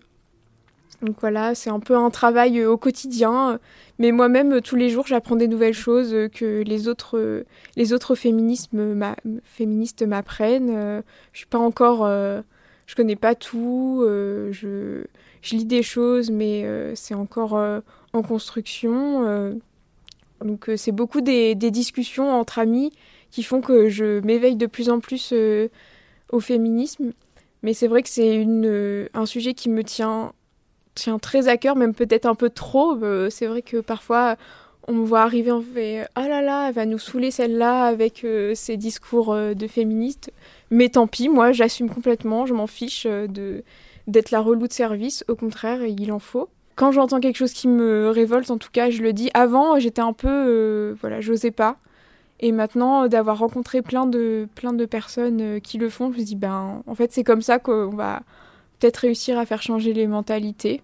Donc 1.03 1.17
voilà, 1.21 1.55
c'est 1.55 1.71
un 1.71 1.81
peu 1.81 1.97
un 1.97 2.11
travail 2.11 2.65
au 2.65 2.77
quotidien. 2.77 3.59
Mais 3.99 4.13
moi-même, 4.13 4.61
tous 4.61 4.77
les 4.77 4.91
jours, 4.91 5.07
j'apprends 5.07 5.37
des 5.37 5.49
nouvelles 5.49 5.75
choses 5.75 6.15
que 6.35 6.63
les 6.63 6.89
autres, 6.89 7.45
les 7.77 7.93
autres 7.93 8.15
féministes 8.15 8.73
m'apprennent. 8.73 10.71
Euh, 10.71 11.03
je 11.33 11.39
suis 11.39 11.47
pas 11.47 11.59
encore, 11.59 12.05
euh, 12.05 12.43
je 12.87 12.95
connais 12.97 13.17
pas 13.17 13.35
tout. 13.35 14.03
Euh, 14.03 14.53
je, 14.53 15.05
je, 15.43 15.57
lis 15.57 15.65
des 15.65 15.83
choses, 15.83 16.31
mais 16.31 16.67
c'est 16.95 17.15
encore 17.15 17.59
en 18.13 18.23
construction. 18.23 19.59
donc 20.45 20.71
c'est 20.77 20.93
beaucoup 20.93 21.23
des, 21.23 21.55
des, 21.55 21.71
discussions 21.71 22.31
entre 22.31 22.59
amis 22.59 22.93
qui 23.31 23.43
font 23.43 23.61
que 23.61 23.89
je 23.89 24.21
m'éveille 24.21 24.57
de 24.57 24.67
plus 24.67 24.91
en 24.91 25.01
plus 25.01 25.33
au 26.31 26.41
féminisme. 26.41 27.13
Mais 27.63 27.75
c'est 27.75 27.87
vrai 27.87 28.03
que 28.03 28.09
c'est 28.09 28.47
un 29.15 29.27
sujet 29.27 29.55
qui 29.55 29.69
me 29.69 29.85
tient 29.85 30.33
tient 31.01 31.19
très 31.19 31.49
à 31.49 31.57
cœur, 31.57 31.77
même 31.77 31.95
peut-être 31.95 32.27
un 32.27 32.35
peu 32.35 32.51
trop. 32.51 32.97
Euh, 33.03 33.31
c'est 33.31 33.47
vrai 33.47 33.63
que 33.63 33.79
parfois 33.79 34.37
on 34.89 34.93
me 34.93 35.05
voit 35.05 35.23
arriver, 35.23 35.53
on 35.53 35.61
fait 35.61 36.07
ah 36.15 36.29
là 36.29 36.43
là, 36.43 36.69
elle 36.69 36.75
va 36.75 36.87
nous 36.87 36.99
saouler 36.99 37.31
celle-là 37.31 37.85
avec 37.85 38.25
euh, 38.25 38.55
ses 38.55 38.77
discours 38.77 39.33
euh, 39.33 39.55
de 39.55 39.67
féministes. 39.67 40.33
Mais 40.71 40.89
tant 40.89 41.07
pis, 41.07 41.29
moi 41.29 41.53
j'assume 41.53 41.89
complètement, 41.89 42.47
je 42.47 42.55
m'en 42.55 42.67
fiche 42.67 43.07
de 43.07 43.63
d'être 44.07 44.31
la 44.31 44.41
relou 44.41 44.67
de 44.67 44.73
service. 44.73 45.25
Au 45.29 45.37
contraire, 45.37 45.85
il 45.85 46.13
en 46.13 46.19
faut. 46.19 46.49
Quand 46.75 46.91
j'entends 46.93 47.21
quelque 47.21 47.37
chose 47.37 47.53
qui 47.53 47.69
me 47.69 48.09
révolte, 48.11 48.51
en 48.51 48.59
tout 48.59 48.71
cas, 48.73 48.91
je 48.91 49.03
le 49.03 49.13
dis. 49.13 49.31
Avant, 49.35 49.79
j'étais 49.79 50.01
un 50.01 50.15
peu, 50.15 50.97
voilà, 51.01 51.21
j'osais 51.21 51.51
pas. 51.51 51.77
Et 52.41 52.51
maintenant, 52.51 53.07
d'avoir 53.07 53.39
rencontré 53.39 53.83
plein 53.83 54.07
de, 54.07 54.49
plein 54.57 54.73
de 54.73 54.87
personnes 54.87 55.61
qui 55.61 55.79
le 55.79 55.91
font, 55.91 56.11
je 56.13 56.19
me 56.19 56.25
dis, 56.25 56.35
ben, 56.35 56.83
en 56.87 56.95
fait, 56.95 57.13
c'est 57.13 57.23
comme 57.23 57.43
ça 57.43 57.59
qu'on 57.59 57.91
va 57.91 58.23
peut-être 58.81 58.97
réussir 58.99 59.39
à 59.39 59.47
faire 59.47 59.63
changer 59.63 59.93
les 59.93 60.07
mentalités. 60.07 60.83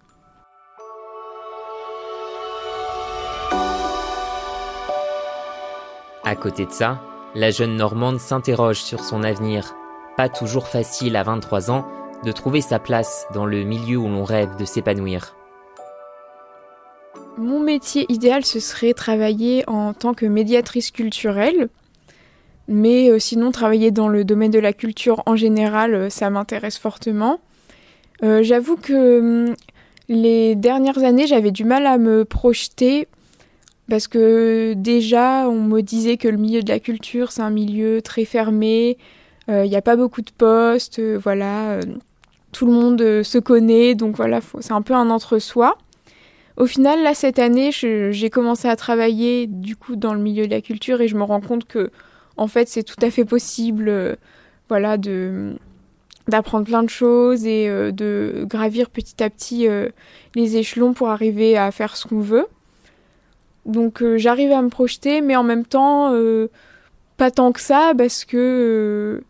À 6.27 6.35
côté 6.35 6.65
de 6.65 6.71
ça, 6.71 7.01
la 7.35 7.51
jeune 7.51 7.77
Normande 7.77 8.19
s'interroge 8.19 8.81
sur 8.81 9.01
son 9.01 9.23
avenir. 9.23 9.77
Pas 10.17 10.27
toujours 10.27 10.67
facile 10.67 11.15
à 11.15 11.23
23 11.23 11.71
ans 11.71 11.87
de 12.25 12.33
trouver 12.33 12.59
sa 12.59 12.79
place 12.79 13.25
dans 13.33 13.45
le 13.45 13.63
milieu 13.63 13.95
où 13.95 14.09
l'on 14.09 14.25
rêve 14.25 14.57
de 14.59 14.65
s'épanouir. 14.65 15.37
Mon 17.37 17.61
métier 17.61 18.05
idéal, 18.09 18.43
ce 18.43 18.59
serait 18.59 18.93
travailler 18.93 19.63
en 19.67 19.93
tant 19.93 20.13
que 20.13 20.25
médiatrice 20.25 20.91
culturelle. 20.91 21.69
Mais 22.67 23.09
euh, 23.09 23.19
sinon, 23.19 23.53
travailler 23.53 23.91
dans 23.91 24.09
le 24.09 24.25
domaine 24.25 24.51
de 24.51 24.59
la 24.59 24.73
culture 24.73 25.23
en 25.27 25.37
général, 25.37 25.95
euh, 25.95 26.09
ça 26.09 26.29
m'intéresse 26.29 26.77
fortement. 26.77 27.39
Euh, 28.21 28.43
j'avoue 28.43 28.75
que 28.75 29.19
hum, 29.47 29.55
les 30.09 30.55
dernières 30.55 31.05
années, 31.05 31.25
j'avais 31.25 31.51
du 31.51 31.63
mal 31.63 31.87
à 31.87 31.97
me 31.97 32.25
projeter 32.25 33.07
parce 33.89 34.07
que 34.07 34.73
déjà, 34.73 35.47
on 35.49 35.61
me 35.61 35.81
disait 35.81 36.17
que 36.17 36.27
le 36.27 36.37
milieu 36.37 36.61
de 36.61 36.69
la 36.69 36.79
culture, 36.79 37.31
c'est 37.31 37.41
un 37.41 37.49
milieu 37.49 38.01
très 38.01 38.25
fermé, 38.25 38.97
euh, 39.49 39.65
il 39.65 39.69
n'y 39.69 39.75
a 39.75 39.81
pas 39.81 39.95
beaucoup 39.95 40.21
de 40.21 40.31
postes, 40.31 40.99
euh, 40.99 41.17
voilà, 41.21 41.79
tout 42.51 42.65
le 42.65 42.73
monde 42.73 43.23
se 43.23 43.37
connaît, 43.37 43.95
donc 43.95 44.15
voilà, 44.15 44.39
c'est 44.59 44.73
un 44.73 44.81
peu 44.81 44.93
un 44.93 45.09
entre-soi. 45.09 45.77
Au 46.57 46.65
final, 46.65 47.03
là, 47.03 47.13
cette 47.13 47.39
année, 47.39 47.71
j'ai 47.71 48.29
commencé 48.31 48.67
à 48.67 48.75
travailler 48.75 49.45
du 49.45 49.75
coup 49.75 49.95
dans 49.95 50.13
le 50.13 50.19
milieu 50.19 50.47
de 50.47 50.51
la 50.51 50.61
culture 50.61 51.01
et 51.01 51.07
je 51.07 51.15
me 51.15 51.23
rends 51.23 51.41
compte 51.41 51.65
que, 51.65 51.91
en 52.35 52.47
fait, 52.47 52.67
c'est 52.67 52.83
tout 52.83 52.95
à 53.01 53.11
fait 53.11 53.25
possible, 53.25 54.17
voilà, 54.69 54.97
de 54.97 55.55
d'apprendre 56.27 56.65
plein 56.65 56.83
de 56.83 56.89
choses 56.89 57.45
et 57.45 57.69
euh, 57.69 57.91
de 57.91 58.45
gravir 58.47 58.89
petit 58.89 59.23
à 59.23 59.29
petit 59.29 59.67
euh, 59.67 59.89
les 60.35 60.57
échelons 60.57 60.93
pour 60.93 61.09
arriver 61.09 61.57
à 61.57 61.71
faire 61.71 61.95
ce 61.95 62.07
qu'on 62.07 62.19
veut. 62.19 62.47
Donc 63.67 64.01
euh, 64.01 64.17
j'arrive 64.17 64.51
à 64.51 64.61
me 64.61 64.69
projeter, 64.69 65.21
mais 65.21 65.35
en 65.35 65.43
même 65.43 65.65
temps, 65.65 66.13
pas 67.17 67.31
tant 67.31 67.51
que 67.51 67.61
ça, 67.61 67.93
parce 67.97 68.25
que 68.25 69.23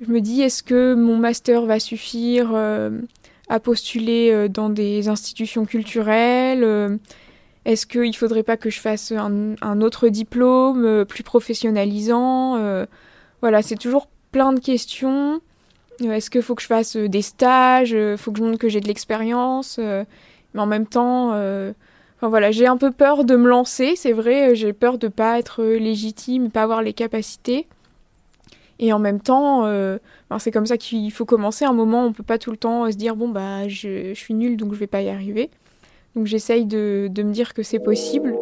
je 0.00 0.10
me 0.10 0.20
dis, 0.20 0.42
est-ce 0.42 0.62
que 0.62 0.94
mon 0.94 1.16
master 1.16 1.66
va 1.66 1.78
suffire 1.78 2.54
à 3.48 3.60
postuler 3.60 4.48
dans 4.48 4.70
des 4.70 5.08
institutions 5.08 5.64
culturelles 5.66 6.98
Est-ce 7.64 7.86
qu'il 7.86 8.08
ne 8.08 8.12
faudrait 8.12 8.42
pas 8.42 8.56
que 8.56 8.70
je 8.70 8.80
fasse 8.80 9.12
un, 9.12 9.54
un 9.60 9.80
autre 9.80 10.08
diplôme 10.08 11.04
plus 11.04 11.22
professionnalisant 11.22 12.86
Voilà, 13.42 13.62
c'est 13.62 13.76
toujours 13.76 14.08
plein 14.32 14.52
de 14.52 14.60
questions. 14.60 15.40
Euh, 16.02 16.12
est-ce 16.12 16.30
qu'il 16.30 16.42
faut 16.42 16.54
que 16.54 16.62
je 16.62 16.66
fasse 16.66 16.96
euh, 16.96 17.08
des 17.08 17.22
stages 17.22 17.94
euh, 17.94 18.16
faut 18.16 18.32
que 18.32 18.38
je 18.38 18.44
montre 18.44 18.58
que 18.58 18.68
j'ai 18.68 18.80
de 18.80 18.86
l'expérience 18.86 19.78
Mais 19.78 20.60
en 20.60 20.66
même 20.66 20.86
temps, 20.86 21.32
enfin, 22.20 22.28
voilà, 22.28 22.50
j'ai 22.50 22.66
un 22.66 22.76
peu 22.76 22.90
peur 22.90 23.24
de 23.24 23.36
me 23.36 23.48
lancer, 23.48 23.94
c'est 23.96 24.12
vrai. 24.12 24.54
J'ai 24.54 24.72
peur 24.72 24.98
de 24.98 25.08
pas 25.08 25.38
être 25.38 25.62
légitime, 25.64 26.50
pas 26.50 26.62
avoir 26.62 26.82
les 26.82 26.92
capacités. 26.92 27.66
Et 28.78 28.92
en 28.92 28.98
même 28.98 29.20
temps, 29.20 29.62
ben, 29.62 30.38
c'est 30.38 30.50
comme 30.50 30.66
ça 30.66 30.78
qu'il 30.78 31.10
faut 31.12 31.26
commencer. 31.26 31.64
À 31.64 31.68
un 31.70 31.74
moment, 31.74 32.04
on 32.06 32.12
peut 32.12 32.22
pas 32.22 32.38
tout 32.38 32.50
le 32.50 32.56
temps 32.56 32.90
se 32.90 32.96
dire 32.96 33.14
bon 33.14 33.28
bah 33.28 33.68
je, 33.68 34.14
suis 34.14 34.32
nulle 34.32 34.56
donc 34.56 34.72
je 34.72 34.78
vais 34.78 34.86
pas 34.86 35.02
y 35.02 35.10
arriver. 35.10 35.50
Donc 36.16 36.26
j'essaye 36.26 36.64
de, 36.64 37.08
de 37.10 37.22
me 37.22 37.32
dire 37.32 37.52
que 37.52 37.62
c'est 37.62 37.78
possible. 37.78 38.34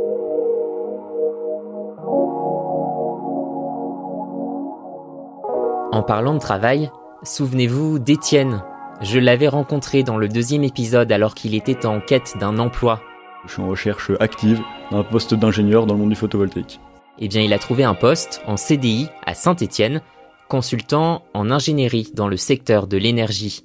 En 5.91 6.03
parlant 6.05 6.35
de 6.35 6.39
travail, 6.39 6.91
Souvenez-vous 7.25 7.99
d'Étienne. 7.99 8.63
Je 9.01 9.19
l'avais 9.19 9.49
rencontré 9.49 10.05
dans 10.05 10.19
le 10.19 10.29
deuxième 10.29 10.63
épisode 10.63 11.11
alors 11.11 11.35
qu'il 11.35 11.55
était 11.57 11.85
en 11.85 12.01
quête 12.01 12.37
d'un 12.39 12.59
emploi. 12.59 13.01
Je 13.47 13.53
suis 13.53 13.63
en 13.63 13.69
recherche 13.69 14.11
active 14.21 14.61
d'un 14.91 15.03
poste 15.03 15.35
d'ingénieur 15.35 15.87
dans 15.87 15.95
le 15.95 16.01
monde 16.01 16.11
du 16.11 16.17
photovoltaïque. 16.17 16.81
Eh 17.19 17.29
bien, 17.29 17.41
il 17.41 17.53
a 17.53 17.59
trouvé 17.59 17.85
un 17.85 17.95
poste 17.95 18.43
en 18.47 18.57
CDI 18.57 19.09
à 19.27 19.35
Saint-Étienne, 19.35 20.03
consultant 20.49 21.25
en 21.35 21.51
ingénierie 21.51 22.11
dans 22.15 22.29
le 22.29 22.37
secteur 22.37 22.87
de 22.87 22.97
l'énergie. 22.97 23.65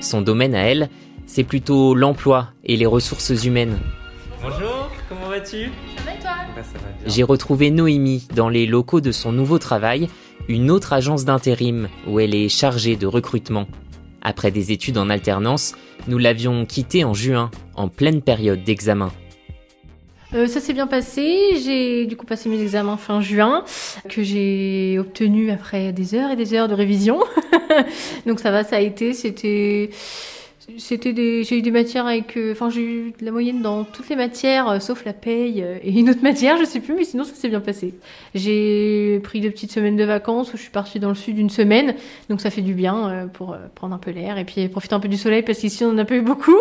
Son 0.00 0.20
domaine 0.20 0.54
à 0.54 0.62
elle, 0.62 0.88
c'est 1.26 1.44
plutôt 1.44 1.94
l'emploi 1.94 2.48
et 2.64 2.76
les 2.76 2.86
ressources 2.86 3.44
humaines. 3.44 3.78
Bonjour, 4.42 4.90
comment 5.08 5.28
vas-tu? 5.28 5.70
Ça 5.96 6.02
va 6.04 6.14
et 6.14 6.18
toi? 6.20 6.30
Bah, 6.54 6.62
ça 6.62 6.78
va 6.78 6.88
bien. 7.00 7.12
J'ai 7.12 7.22
retrouvé 7.22 7.70
Noémie 7.70 8.28
dans 8.34 8.48
les 8.48 8.66
locaux 8.66 9.00
de 9.00 9.10
son 9.10 9.32
nouveau 9.32 9.58
travail, 9.58 10.08
une 10.48 10.70
autre 10.70 10.92
agence 10.92 11.24
d'intérim 11.24 11.88
où 12.06 12.20
elle 12.20 12.34
est 12.34 12.48
chargée 12.48 12.96
de 12.96 13.06
recrutement. 13.06 13.66
Après 14.28 14.50
des 14.50 14.72
études 14.72 14.98
en 14.98 15.08
alternance, 15.08 15.76
nous 16.08 16.18
l'avions 16.18 16.66
quittée 16.66 17.04
en 17.04 17.14
juin, 17.14 17.48
en 17.76 17.86
pleine 17.86 18.22
période 18.22 18.64
d'examen. 18.64 19.12
Euh, 20.34 20.48
ça 20.48 20.58
s'est 20.58 20.72
bien 20.72 20.88
passé. 20.88 21.60
J'ai 21.64 22.06
du 22.06 22.16
coup 22.16 22.26
passé 22.26 22.48
mes 22.48 22.60
examens 22.60 22.96
fin 22.96 23.20
juin, 23.20 23.62
que 24.08 24.24
j'ai 24.24 24.98
obtenu 24.98 25.52
après 25.52 25.92
des 25.92 26.16
heures 26.16 26.32
et 26.32 26.36
des 26.36 26.54
heures 26.54 26.66
de 26.66 26.74
révision. 26.74 27.20
Donc 28.26 28.40
ça 28.40 28.50
va, 28.50 28.64
ça 28.64 28.76
a 28.76 28.80
été. 28.80 29.14
C'était, 29.14 29.90
c'était 30.78 31.12
des, 31.12 31.44
j'ai 31.44 31.58
eu 31.58 31.62
des 31.62 31.70
matières 31.70 32.06
avec, 32.06 32.36
euh, 32.36 32.52
enfin 32.52 32.70
j'ai 32.70 32.82
eu 32.82 33.14
de 33.18 33.24
la 33.24 33.30
moyenne 33.30 33.62
dans 33.62 33.84
toutes 33.84 34.08
les 34.08 34.16
matières, 34.16 34.68
euh, 34.68 34.80
sauf 34.80 35.04
la 35.04 35.12
paye 35.12 35.62
euh, 35.62 35.78
et 35.82 35.90
une 35.90 36.10
autre 36.10 36.20
matière, 36.24 36.56
je 36.58 36.64
sais 36.64 36.80
plus, 36.80 36.94
mais 36.94 37.04
sinon 37.04 37.24
ça 37.24 37.34
s'est 37.34 37.48
bien 37.48 37.60
passé. 37.60 37.94
J'ai 38.34 39.20
pris 39.22 39.40
deux 39.40 39.50
petites 39.50 39.72
semaines 39.72 39.96
de 39.96 40.04
vacances 40.04 40.52
où 40.52 40.56
je 40.56 40.62
suis 40.62 40.70
partie 40.70 40.98
dans 40.98 41.08
le 41.08 41.14
sud 41.14 41.38
une 41.38 41.50
semaine, 41.50 41.94
donc 42.28 42.40
ça 42.40 42.50
fait 42.50 42.62
du 42.62 42.74
bien 42.74 43.28
pour 43.32 43.56
prendre 43.74 43.94
un 43.94 43.98
peu 43.98 44.10
l'air 44.10 44.38
et 44.38 44.44
puis 44.44 44.68
profiter 44.68 44.94
un 44.94 45.00
peu 45.00 45.08
du 45.08 45.16
soleil 45.16 45.42
parce 45.42 45.58
qu'ici 45.58 45.84
on 45.84 45.90
en 45.90 45.98
a 45.98 46.04
pas 46.04 46.16
eu 46.16 46.22
beaucoup. 46.22 46.56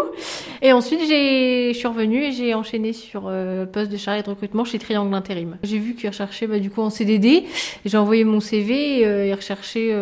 Et 0.62 0.71
ensuite, 0.71 1.01
j'ai, 1.07 1.71
je 1.74 1.77
suis 1.77 1.88
revenue 1.88 2.24
et 2.24 2.31
j'ai 2.31 2.53
enchaîné 2.53 2.93
sur 2.93 3.31
poste 3.71 3.91
de 3.91 3.97
chargé 3.97 4.24
de 4.24 4.29
recrutement 4.29 4.65
chez 4.65 4.79
Triangle 4.79 5.13
Intérim. 5.13 5.57
J'ai 5.63 5.79
vu 5.79 5.95
qu'ils 5.95 6.09
recherchaient 6.09 6.47
bah, 6.47 6.59
du 6.59 6.69
coup 6.69 6.81
en 6.81 6.89
CDD. 6.89 7.45
J'ai 7.85 7.97
envoyé 7.97 8.24
mon 8.24 8.39
CV 8.39 9.00
et 9.00 9.05
euh, 9.05 9.35
recherchaient 9.35 9.93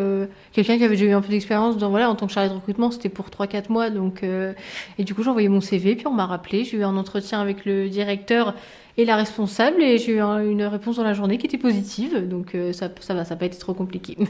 quelqu'un 0.51 0.77
qui 0.77 0.83
avait 0.83 0.95
déjà 0.95 1.05
eu 1.05 1.13
un 1.13 1.21
peu 1.21 1.29
d'expérience 1.29 1.77
dans 1.77 1.89
voilà 1.89 2.09
en 2.09 2.15
tant 2.15 2.27
que 2.27 2.33
chargé 2.33 2.49
de 2.49 2.55
recrutement. 2.55 2.91
C'était 2.91 3.09
pour 3.09 3.27
3-4 3.27 3.71
mois 3.71 3.89
donc 3.93 4.23
euh, 4.23 4.53
et 4.97 5.03
du 5.03 5.13
coup 5.13 5.23
j'ai 5.23 5.29
envoyé 5.29 5.49
mon 5.49 5.61
CV 5.61 5.95
puis 5.95 6.07
on 6.07 6.13
m'a 6.13 6.25
rappelé. 6.25 6.63
J'ai 6.65 6.77
eu 6.77 6.83
un 6.83 6.97
entretien 6.97 7.39
avec 7.41 7.65
le 7.65 7.89
directeur 7.89 8.53
et 8.97 9.05
la 9.05 9.15
responsable 9.15 9.81
et 9.81 9.97
j'ai 9.97 10.13
eu 10.13 10.19
un- 10.19 10.43
une 10.43 10.63
réponse 10.63 10.97
dans 10.97 11.03
la 11.03 11.13
journée 11.13 11.37
qui 11.37 11.45
était 11.47 11.57
positive 11.57 12.27
donc 12.27 12.55
euh, 12.55 12.73
ça, 12.73 12.89
ça 12.99 13.13
va, 13.13 13.25
ça 13.25 13.35
n'a 13.35 13.39
pas 13.39 13.45
été 13.45 13.57
trop 13.57 13.73
compliqué. 13.73 14.17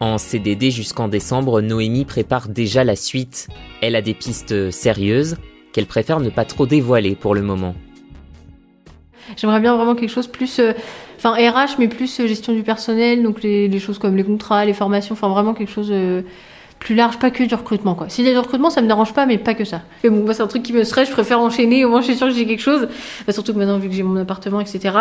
En 0.00 0.18
CDD 0.18 0.72
jusqu'en 0.72 1.06
décembre, 1.06 1.60
Noémie 1.60 2.04
prépare 2.04 2.48
déjà 2.48 2.82
la 2.82 2.96
suite. 2.96 3.46
Elle 3.80 3.94
a 3.94 4.02
des 4.02 4.14
pistes 4.14 4.72
sérieuses 4.72 5.36
qu'elle 5.72 5.86
préfère 5.86 6.18
ne 6.18 6.28
pas 6.28 6.44
trop 6.44 6.66
dévoiler 6.66 7.14
pour 7.14 7.36
le 7.36 7.42
moment. 7.42 7.74
J'aimerais 9.36 9.60
bien 9.60 9.76
vraiment 9.76 9.94
quelque 9.94 10.10
chose 10.10 10.26
plus, 10.26 10.58
euh, 10.58 10.72
enfin 11.16 11.34
RH, 11.34 11.76
mais 11.78 11.86
plus 11.86 12.16
gestion 12.26 12.52
du 12.52 12.64
personnel, 12.64 13.22
donc 13.22 13.42
les, 13.44 13.68
les 13.68 13.78
choses 13.78 13.98
comme 13.98 14.16
les 14.16 14.24
contrats, 14.24 14.64
les 14.64 14.74
formations, 14.74 15.12
enfin 15.12 15.28
vraiment 15.28 15.54
quelque 15.54 15.70
chose 15.70 15.90
euh, 15.92 16.22
plus 16.82 16.96
large, 16.96 17.20
pas 17.20 17.30
que 17.30 17.44
du 17.44 17.54
recrutement 17.54 17.94
quoi. 17.94 18.08
S'il 18.08 18.24
y 18.24 18.28
a 18.28 18.32
du 18.32 18.38
recrutement, 18.38 18.68
ça 18.68 18.82
me 18.82 18.88
dérange 18.88 19.14
pas, 19.14 19.24
mais 19.24 19.38
pas 19.38 19.54
que 19.54 19.64
ça. 19.64 19.82
Mais 20.02 20.10
bon, 20.10 20.24
moi 20.24 20.34
c'est 20.34 20.42
un 20.42 20.48
truc 20.48 20.64
qui 20.64 20.72
me 20.72 20.82
stresse, 20.82 21.08
je 21.08 21.12
préfère 21.12 21.38
enchaîner, 21.38 21.84
au 21.84 21.88
moins 21.88 22.00
je 22.00 22.06
suis 22.06 22.16
sûre 22.16 22.26
que 22.26 22.34
j'ai 22.34 22.44
quelque 22.44 22.60
chose. 22.60 22.88
Bah, 23.24 23.32
surtout 23.32 23.52
que 23.52 23.58
maintenant 23.58 23.78
vu 23.78 23.88
que 23.88 23.94
j'ai 23.94 24.02
mon 24.02 24.16
appartement, 24.16 24.60
etc. 24.60 24.96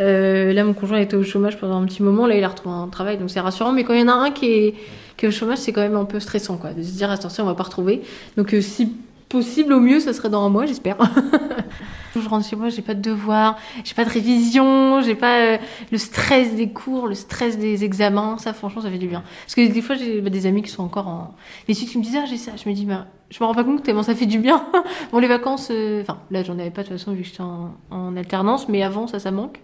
Euh, 0.00 0.54
là 0.54 0.64
mon 0.64 0.72
conjoint 0.72 0.98
était 0.98 1.16
au 1.16 1.22
chômage 1.22 1.58
pendant 1.58 1.82
un 1.82 1.84
petit 1.84 2.02
moment, 2.02 2.26
là 2.26 2.34
il 2.34 2.42
a 2.42 2.48
retrouvé 2.48 2.74
un 2.74 2.88
travail, 2.88 3.18
donc 3.18 3.28
c'est 3.28 3.40
rassurant. 3.40 3.72
Mais 3.72 3.84
quand 3.84 3.92
il 3.92 4.00
y 4.00 4.02
en 4.02 4.08
a 4.08 4.12
un 4.12 4.30
qui 4.30 4.46
est, 4.46 4.74
qui 5.18 5.26
est 5.26 5.28
au 5.28 5.32
chômage, 5.32 5.58
c'est 5.58 5.72
quand 5.72 5.82
même 5.82 5.96
un 5.96 6.06
peu 6.06 6.18
stressant 6.18 6.56
quoi, 6.56 6.70
de 6.70 6.82
se 6.82 6.92
dire 6.92 7.10
attention 7.10 7.44
on 7.44 7.46
va 7.46 7.54
pas 7.54 7.64
retrouver. 7.64 8.00
Donc 8.38 8.54
euh, 8.54 8.62
si 8.62 8.90
possible 9.28 9.74
au 9.74 9.80
mieux, 9.80 10.00
ça 10.00 10.14
serait 10.14 10.30
dans 10.30 10.44
un 10.46 10.48
mois, 10.48 10.64
j'espère. 10.64 10.96
Je 12.14 12.28
rentre 12.28 12.46
chez 12.46 12.56
moi, 12.56 12.68
j'ai 12.68 12.82
pas 12.82 12.94
de 12.94 13.00
devoirs, 13.00 13.56
j'ai 13.84 13.94
pas 13.94 14.04
de 14.04 14.10
révision, 14.10 15.00
j'ai 15.00 15.14
pas 15.14 15.40
euh, 15.40 15.58
le 15.92 15.98
stress 15.98 16.54
des 16.54 16.70
cours, 16.70 17.06
le 17.06 17.14
stress 17.14 17.58
des 17.58 17.84
examens. 17.84 18.38
Ça, 18.38 18.52
franchement, 18.52 18.82
ça 18.82 18.90
fait 18.90 18.98
du 18.98 19.08
bien. 19.08 19.22
Parce 19.44 19.54
que 19.54 19.66
des 19.66 19.82
fois, 19.82 19.96
j'ai 19.96 20.20
bah, 20.20 20.30
des 20.30 20.46
amis 20.46 20.62
qui 20.62 20.70
sont 20.70 20.82
encore 20.82 21.08
en 21.08 21.34
études 21.68 21.88
qui 21.88 21.98
me 21.98 22.02
disent 22.02 22.18
ah 22.20 22.26
j'ai 22.26 22.36
ça. 22.36 22.52
Je 22.62 22.68
me 22.68 22.74
dis 22.74 22.84
bah 22.84 23.06
je 23.30 23.42
me 23.42 23.46
rends 23.46 23.54
pas 23.54 23.64
compte 23.64 23.82
tellement 23.82 24.02
ça 24.02 24.14
fait 24.14 24.26
du 24.26 24.38
bien. 24.38 24.64
bon 25.12 25.18
les 25.18 25.28
vacances, 25.28 25.68
euh, 25.70 26.02
enfin 26.02 26.18
là 26.30 26.42
j'en 26.42 26.58
avais 26.58 26.70
pas 26.70 26.82
de 26.82 26.88
toute 26.88 26.98
façon 26.98 27.12
vu 27.12 27.22
que 27.22 27.28
j'étais 27.28 27.42
en, 27.42 27.74
en 27.90 28.16
alternance, 28.16 28.68
mais 28.68 28.82
avant 28.82 29.06
ça 29.06 29.18
ça 29.18 29.30
manque. 29.30 29.60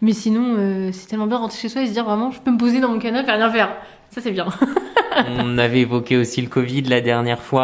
Mais 0.00 0.12
sinon 0.12 0.54
euh, 0.56 0.90
c'est 0.92 1.08
tellement 1.08 1.26
bien 1.26 1.38
rentrer 1.38 1.58
chez 1.58 1.68
soi 1.68 1.82
et 1.82 1.86
se 1.86 1.92
dire 1.92 2.04
vraiment 2.04 2.30
je 2.30 2.40
peux 2.40 2.50
me 2.50 2.58
poser 2.58 2.80
dans 2.80 2.88
mon 2.88 2.98
canapé 2.98 3.28
et 3.30 3.34
rien 3.34 3.50
faire. 3.50 3.76
Ça 4.10 4.20
c'est 4.20 4.32
bien. 4.32 4.46
On 5.38 5.58
avait 5.58 5.80
évoqué 5.80 6.16
aussi 6.16 6.40
le 6.42 6.48
Covid 6.48 6.82
la 6.82 7.00
dernière 7.00 7.40
fois. 7.42 7.62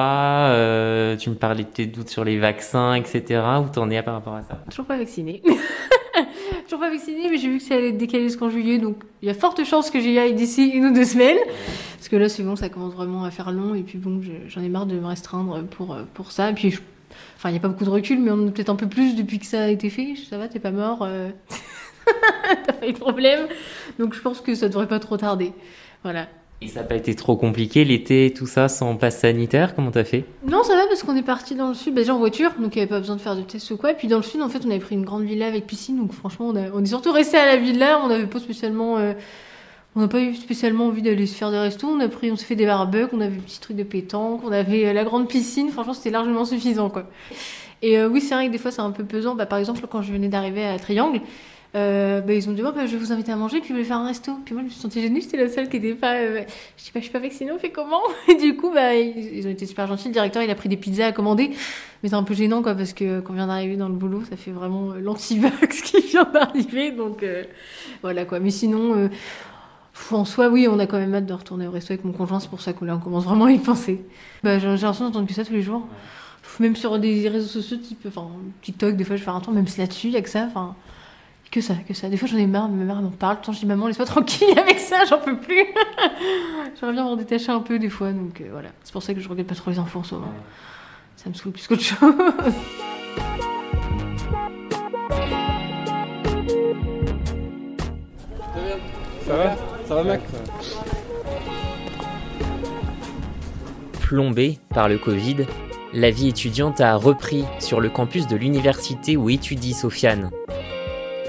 euh, 0.51 1.17
tu 1.17 1.31
me 1.31 1.35
parlais 1.35 1.65
de 1.65 1.69
tes 1.69 1.87
doutes 1.87 2.09
sur 2.09 2.25
les 2.25 2.39
vaccins, 2.39 2.95
etc. 2.95 3.41
Où 3.65 3.69
t'en 3.73 3.89
es 3.91 4.03
par 4.03 4.15
rapport 4.15 4.35
à 4.35 4.43
ça? 4.43 4.59
Toujours 4.71 4.87
pas 4.87 4.97
vaccinée. 4.99 5.43
Toujours 6.65 6.81
pas 6.81 6.91
vaccinée, 6.91 7.29
mais 7.31 7.37
j'ai 7.39 7.49
vu 7.49 7.59
que 7.59 7.63
ça 7.65 7.75
allait 7.75 7.91
être 7.91 7.99
décalé 7.99 8.25
jusqu'en 8.25 8.51
juillet, 8.51 8.79
donc 8.79 8.97
il 9.23 9.29
y 9.29 9.31
a 9.31 9.35
forte 9.35 9.63
chance 9.65 9.91
que 9.91 10.01
j'y 10.01 10.19
aille 10.19 10.35
d'ici 10.35 10.69
une 10.69 10.87
ou 10.87 10.93
deux 10.95 11.05
semaines. 11.05 11.37
Parce 11.97 12.09
que 12.09 12.17
là, 12.17 12.29
c'est 12.29 12.43
bon, 12.43 12.57
ça 12.57 12.69
commence 12.69 12.95
vraiment 12.95 13.25
à 13.25 13.31
faire 13.31 13.53
long, 13.53 13.75
et 13.75 13.83
puis 13.83 13.99
bon, 13.99 14.21
je- 14.23 14.49
j'en 14.49 14.63
ai 14.63 14.69
marre 14.69 14.87
de 14.87 14.99
me 14.99 15.07
restreindre 15.07 15.63
pour, 15.65 15.95
euh, 15.95 16.03
pour 16.15 16.33
ça. 16.33 16.51
Et 16.51 16.55
puis, 16.55 16.71
je- 16.71 16.81
enfin, 17.37 17.51
il 17.51 17.53
n'y 17.53 17.59
a 17.59 17.61
pas 17.61 17.69
beaucoup 17.69 17.85
de 17.85 17.91
recul, 17.91 18.19
mais 18.21 18.31
on 18.33 18.49
a 18.49 18.51
peut-être 18.51 18.71
un 18.71 18.77
peu 18.77 18.89
plus 18.89 19.15
depuis 19.15 19.39
que 19.39 19.47
ça 19.47 19.65
a 19.65 19.69
été 19.69 19.91
fait. 19.91 20.15
Ça 20.29 20.39
va, 20.39 20.49
t'es 20.49 20.59
pas 20.59 20.71
mort, 20.73 21.01
euh, 21.03 21.29
t'as 22.67 22.73
pas 22.73 22.87
eu 22.89 22.93
de 22.93 22.99
problème. 22.99 23.47
Donc 23.99 24.15
je 24.15 24.21
pense 24.21 24.41
que 24.41 24.55
ça 24.55 24.69
devrait 24.69 24.89
pas 24.89 24.99
trop 24.99 25.17
tarder. 25.17 25.53
Voilà. 26.07 26.27
Et 26.63 26.69
ça 26.69 26.81
n'a 26.81 26.87
pas 26.87 26.95
été 26.95 27.15
trop 27.15 27.37
compliqué 27.37 27.85
l'été, 27.85 28.33
tout 28.35 28.47
ça, 28.47 28.69
sans 28.69 28.97
passe 28.97 29.19
sanitaire 29.19 29.75
Comment 29.75 29.91
t'as 29.91 30.05
fait? 30.05 30.25
Non, 30.49 30.63
ça 30.63 30.75
va 30.75 30.87
parce 30.87 31.03
qu'on 31.03 31.15
est 31.17 31.23
parti 31.23 31.55
dans 31.55 31.69
le 31.69 31.75
sud, 31.75 31.93
bah, 31.95 32.01
déjà 32.01 32.15
en 32.15 32.19
voiture, 32.19 32.53
donc 32.59 32.75
il 32.75 32.79
n'y 32.79 32.83
avait 32.83 32.89
pas 32.89 32.99
besoin 33.01 33.17
de 33.17 33.21
faire 33.21 33.37
de 33.37 33.43
tests 33.43 33.71
ou 33.73 33.77
quoi. 33.77 33.91
Et 33.91 33.95
puis 33.95 34.09
dans 34.09 34.17
le 34.17 34.23
sud, 34.23 34.41
en 34.41 34.49
fait, 34.49 34.61
on 34.65 34.71
avait 34.71 34.79
pris 34.79 34.95
une 34.95 35.05
grande 35.05 35.25
villa 35.25 35.47
avec 35.49 35.67
piscine, 35.67 35.99
donc 35.99 36.13
franchement, 36.13 36.47
on, 36.49 36.57
a- 36.57 36.71
on 36.73 36.83
est 36.83 36.87
surtout 36.87 37.13
resté 37.13 37.37
à 37.37 37.45
la 37.45 37.57
villa. 37.57 38.01
On 38.03 38.09
n'avait 38.09 38.27
pas 38.27 38.39
spécialement, 38.41 38.97
euh, 38.97 39.13
on 39.97 40.01
n'a 40.01 40.09
pas 40.09 40.21
eu 40.21 40.35
spécialement 40.35 40.87
envie 40.87 41.03
d'aller 41.03 41.27
se 41.27 41.35
faire 41.35 41.51
des 41.51 41.59
restos. 41.59 41.89
On 41.89 42.01
a 42.01 42.09
pris, 42.09 42.31
on 42.33 42.37
s'est 42.37 42.47
fait 42.47 42.57
des 42.57 42.65
barbecues, 42.67 43.11
on 43.13 43.21
avait 43.21 43.37
des 43.37 43.43
petits 43.43 43.61
trucs 43.61 43.77
de 43.77 43.83
pétanque, 43.83 44.41
on 44.45 44.53
avait 44.53 44.87
euh, 44.87 44.93
la 44.95 45.05
grande 45.05 45.29
piscine. 45.29 45.69
Franchement, 45.71 45.93
c'était 45.95 46.11
largement 46.11 46.47
suffisant, 46.47 46.89
quoi. 46.89 47.05
Et 47.83 47.99
euh, 47.99 48.09
oui, 48.09 48.23
c'est 48.23 48.35
vrai 48.35 48.47
que 48.47 48.53
des 48.53 48.59
fois, 48.59 48.71
c'est 48.71 48.81
un 48.81 48.93
peu 48.93 49.05
pesant. 49.05 49.35
Bah, 49.35 49.45
par 49.45 49.59
exemple, 49.59 49.83
quand 49.91 50.01
je 50.01 50.11
venais 50.11 50.29
d'arriver 50.29 50.65
à 50.65 50.79
Triangle. 50.79 51.21
Euh, 51.77 52.23
bah, 52.23 52.33
ils 52.33 52.49
ont 52.49 52.53
dit 52.53 52.63
oh, 52.65 52.73
bah, 52.73 52.87
je 52.87 52.93
vais 52.93 52.97
vous 52.97 53.13
inviter 53.13 53.33
à 53.33 53.37
manger 53.37 53.61
puis 53.61 53.69
je 53.69 53.75
vais 53.75 53.85
faire 53.85 53.99
un 53.99 54.07
resto. 54.07 54.33
Puis 54.45 54.55
moi 54.55 54.63
je 54.63 54.69
me 54.69 54.71
suis 54.71 54.81
sentie 54.81 55.03
gênée 55.03 55.21
j'étais 55.21 55.37
la 55.37 55.51
seule 55.51 55.69
qui 55.69 55.77
était 55.77 55.95
pas 55.95 56.15
euh, 56.15 56.43
je 56.79 56.85
dis 56.85 56.91
bah, 56.95 57.01
je 57.01 57.01
suis 57.01 57.11
pas 57.13 57.19
vaccinée 57.19 57.53
on 57.53 57.59
fait 57.59 57.71
comment? 57.71 58.01
Et 58.29 58.35
du 58.37 58.57
coup 58.57 58.71
bah 58.73 58.95
ils, 58.95 59.37
ils 59.37 59.47
ont 59.47 59.51
été 59.51 59.67
super 59.67 59.87
gentils. 59.87 60.09
Le 60.09 60.15
directeur 60.15 60.43
il 60.43 60.51
a 60.51 60.55
pris 60.55 60.71
des 60.71 60.79
pizzas 60.79 61.09
à 61.09 61.13
commander. 61.13 61.51
Mais 62.03 62.09
c'est 62.09 62.15
un 62.15 62.23
peu 62.23 62.33
gênant 62.33 62.63
quoi 62.63 62.75
parce 62.75 62.95
que 62.95 63.21
quand 63.21 63.35
on 63.35 63.37
vient 63.37 63.49
d'arriver 63.49 63.77
dans 63.77 63.89
le 63.89 63.95
boulot 63.95 64.23
ça 64.29 64.37
fait 64.37 64.53
vraiment 64.53 64.93
euh, 64.93 65.01
l'anti-vax 65.01 65.83
qui 65.83 66.01
vient 66.01 66.25
d'arriver. 66.25 66.93
Donc 66.93 67.23
euh, 67.23 67.45
voilà 68.01 68.25
quoi. 68.25 68.41
Mais 68.41 68.51
sinon 68.51 69.11
en 70.11 70.25
soi 70.25 70.49
oui 70.49 70.69
on 70.71 70.79
a 70.79 70.87
quand 70.87 70.99
même 70.99 71.15
hâte 71.15 71.27
de 71.27 71.35
retourner 71.35 71.67
au 71.67 71.73
resto 71.73 71.93
avec 71.93 72.07
mon 72.07 72.13
conjoint. 72.13 72.41
C'est 72.41 72.49
pour 72.49 72.63
ça 72.63 72.73
qu'on 72.73 72.99
commence 72.99 73.25
vraiment 73.25 73.47
à 73.47 73.53
y 73.53 73.59
penser. 73.59 74.03
Bah, 74.43 74.59
j'ai 74.59 74.67
l'impression 74.67 75.05
d'entendre 75.05 75.27
que 75.27 75.35
ça 75.35 75.45
tous 75.45 75.53
les 75.53 75.63
jours. 75.63 75.87
Même 76.59 76.77
sur 76.77 76.99
des 76.99 77.29
réseaux 77.29 77.49
sociaux 77.49 77.77
type 77.77 78.07
enfin 78.07 78.29
TikTok 78.63 78.97
des 78.97 79.05
fois 79.05 79.17
je 79.17 79.23
fais 79.23 79.31
un 79.31 79.41
tour 79.41 79.53
même 79.53 79.67
là-dessus 79.77 80.07
il 80.07 80.15
y 80.15 80.17
a 80.17 80.23
que 80.23 80.31
ça 80.31 80.47
enfin 80.49 80.75
que 81.51 81.61
ça, 81.61 81.75
que 81.87 81.95
ça. 81.95 82.09
Des 82.09 82.17
fois, 82.17 82.29
j'en 82.29 82.37
ai 82.37 82.47
marre, 82.47 82.69
ma 82.69 82.85
mère 82.85 83.03
m'en 83.03 83.11
parle. 83.11 83.41
Tant 83.41 83.53
je 83.53 83.61
dis, 83.61 83.67
maman, 83.67 83.87
laisse-moi 83.87 84.07
tranquille 84.07 84.59
avec 84.59 84.79
ça, 84.79 85.05
j'en 85.05 85.19
peux 85.19 85.39
plus. 85.39 85.65
J'aimerais 86.81 86.93
bien 86.93 87.05
m'en 87.05 87.17
détacher 87.17 87.51
un 87.51 87.61
peu 87.61 87.79
des 87.79 87.89
fois, 87.89 88.13
donc 88.13 88.41
euh, 88.41 88.49
voilà. 88.51 88.69
C'est 88.85 88.93
pour 88.93 89.03
ça 89.03 89.15
que 89.15 89.21
je 89.21 89.29
regarde 89.29 89.49
pas 89.49 89.55
trop 89.55 89.71
les 89.71 89.79
infos 89.79 90.01
en 90.01 90.05
ce 90.05 90.15
moment. 90.15 90.33
Ça 91.17 91.31
me 91.31 91.35
saoule 91.35 91.53
plus 91.53 91.67
qu'autre 91.67 91.83
chose. 91.83 91.99
Ça 99.27 99.37
va? 99.37 99.57
Ça 99.89 99.95
va, 99.95 100.05
Mac? 100.05 100.21
Plombée 104.01 104.59
par 104.69 104.89
le 104.89 104.99
Covid, 104.99 105.47
la 105.93 106.11
vie 106.11 106.29
étudiante 106.29 106.81
a 106.81 106.95
repris 106.95 107.45
sur 107.59 107.81
le 107.81 107.89
campus 107.89 108.29
de 108.29 108.37
l'université 108.37 109.17
où 109.17 109.31
étudie 109.31 109.73
Sofiane. 109.73 110.31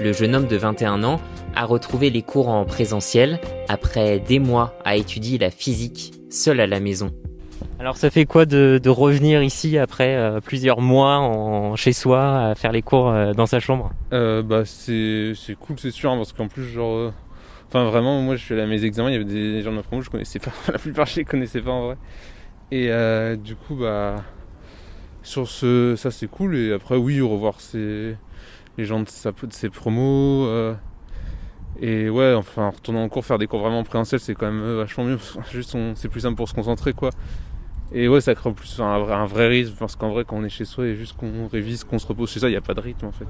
Le 0.00 0.12
jeune 0.12 0.36
homme 0.36 0.46
de 0.46 0.56
21 0.56 1.02
ans 1.02 1.20
a 1.56 1.64
retrouvé 1.64 2.10
les 2.10 2.22
cours 2.22 2.48
en 2.48 2.64
présentiel. 2.64 3.40
Après 3.68 4.20
des 4.20 4.38
mois 4.38 4.78
à 4.84 4.94
étudier 4.94 5.38
la 5.38 5.50
physique 5.50 6.12
seul 6.30 6.60
à 6.60 6.68
la 6.68 6.78
maison. 6.78 7.10
Alors 7.80 7.96
ça 7.96 8.08
fait 8.08 8.24
quoi 8.24 8.46
de, 8.46 8.78
de 8.80 8.90
revenir 8.90 9.42
ici 9.42 9.76
après 9.76 10.14
euh, 10.14 10.40
plusieurs 10.40 10.80
mois 10.80 11.16
en, 11.18 11.74
chez 11.74 11.92
soi 11.92 12.50
à 12.50 12.54
faire 12.54 12.70
les 12.70 12.82
cours 12.82 13.08
euh, 13.08 13.32
dans 13.32 13.46
sa 13.46 13.58
chambre? 13.58 13.90
Euh, 14.12 14.42
bah 14.42 14.64
c'est 14.64 15.32
c'est 15.34 15.56
cool 15.56 15.76
c'est 15.78 15.90
sûr 15.90 16.12
hein, 16.12 16.16
parce 16.16 16.32
qu'en 16.32 16.46
plus 16.46 16.64
genre 16.64 16.94
euh, 16.94 17.12
enfin 17.66 17.84
vraiment 17.84 18.20
moi 18.20 18.36
je 18.36 18.44
suis 18.44 18.54
allé 18.54 18.62
à 18.62 18.66
mes 18.66 18.84
examens 18.84 19.10
il 19.10 19.14
y 19.14 19.16
avait 19.16 19.24
des 19.24 19.62
gens 19.62 19.70
de 19.70 19.76
ma 19.76 19.82
promo 19.82 20.00
que 20.00 20.06
je 20.06 20.10
connaissais 20.10 20.38
pas 20.38 20.52
la 20.72 20.78
plupart 20.78 21.06
je 21.06 21.16
les 21.16 21.24
connaissais 21.24 21.60
pas 21.60 21.72
en 21.72 21.86
vrai. 21.86 21.96
Et 22.70 22.90
euh, 22.90 23.34
du 23.36 23.56
coup 23.56 23.74
bah 23.74 24.16
sur 25.22 25.48
ce 25.48 25.94
ça 25.96 26.12
c'est 26.12 26.28
cool. 26.28 26.56
Et 26.56 26.72
après 26.72 26.96
oui 26.96 27.20
revoir 27.20 27.60
ses 27.60 28.16
les 28.78 28.84
gens 28.86 29.00
de 29.00 29.08
sa 29.08 29.32
de 29.32 29.52
ses 29.52 29.68
promos 29.68 30.46
euh, 30.46 30.74
et 31.80 32.08
ouais 32.08 32.32
enfin 32.34 32.66
en 32.66 32.70
retournant 32.70 33.02
en 33.02 33.08
cours 33.08 33.24
faire 33.26 33.38
des 33.38 33.46
cours 33.46 33.60
vraiment 33.60 33.80
en 33.80 33.84
présentiel 33.84 34.20
c'est 34.20 34.34
quand 34.34 34.46
même 34.46 34.62
euh, 34.62 34.76
vachement 34.76 35.04
mieux 35.04 35.18
juste 35.52 35.74
on- 35.74 35.94
c'est 35.94 36.08
plus 36.08 36.20
simple 36.20 36.36
pour 36.36 36.48
se 36.48 36.54
concentrer 36.54 36.92
quoi 36.94 37.10
et 37.92 38.08
ouais 38.08 38.20
ça 38.20 38.34
crée 38.34 38.52
plus 38.52 38.80
un 38.80 38.98
vrai, 39.00 39.14
un 39.14 39.26
vrai 39.26 39.48
rythme 39.48 39.74
parce 39.78 39.96
qu'en 39.96 40.10
vrai 40.10 40.24
quand 40.24 40.36
on 40.36 40.44
est 40.44 40.48
chez 40.48 40.64
soi 40.64 40.86
et 40.86 40.94
juste 40.96 41.16
qu'on 41.16 41.48
révise 41.48 41.84
qu'on 41.84 41.98
se 41.98 42.06
repose 42.06 42.30
chez 42.30 42.40
soi 42.40 42.48
il 42.48 42.52
n'y 42.52 42.56
a 42.58 42.60
pas 42.62 42.74
de 42.74 42.80
rythme 42.80 43.06
en 43.06 43.12
fait 43.12 43.26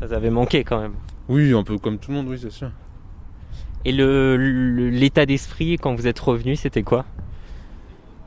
Ça 0.00 0.08
t'avait 0.08 0.30
manqué 0.30 0.64
quand 0.64 0.80
même. 0.80 0.94
oui, 1.28 1.52
un 1.54 1.62
peu 1.62 1.76
comme 1.78 1.98
tout 1.98 2.10
le 2.12 2.16
monde, 2.18 2.28
oui, 2.28 2.38
c'est 2.40 2.50
sûr. 2.52 2.70
Et 3.84 3.92
l'état 3.92 5.26
d'esprit 5.26 5.76
quand 5.76 5.94
vous 5.94 6.06
êtes 6.06 6.18
revenu, 6.20 6.54
c'était 6.56 6.82
quoi? 6.84 7.04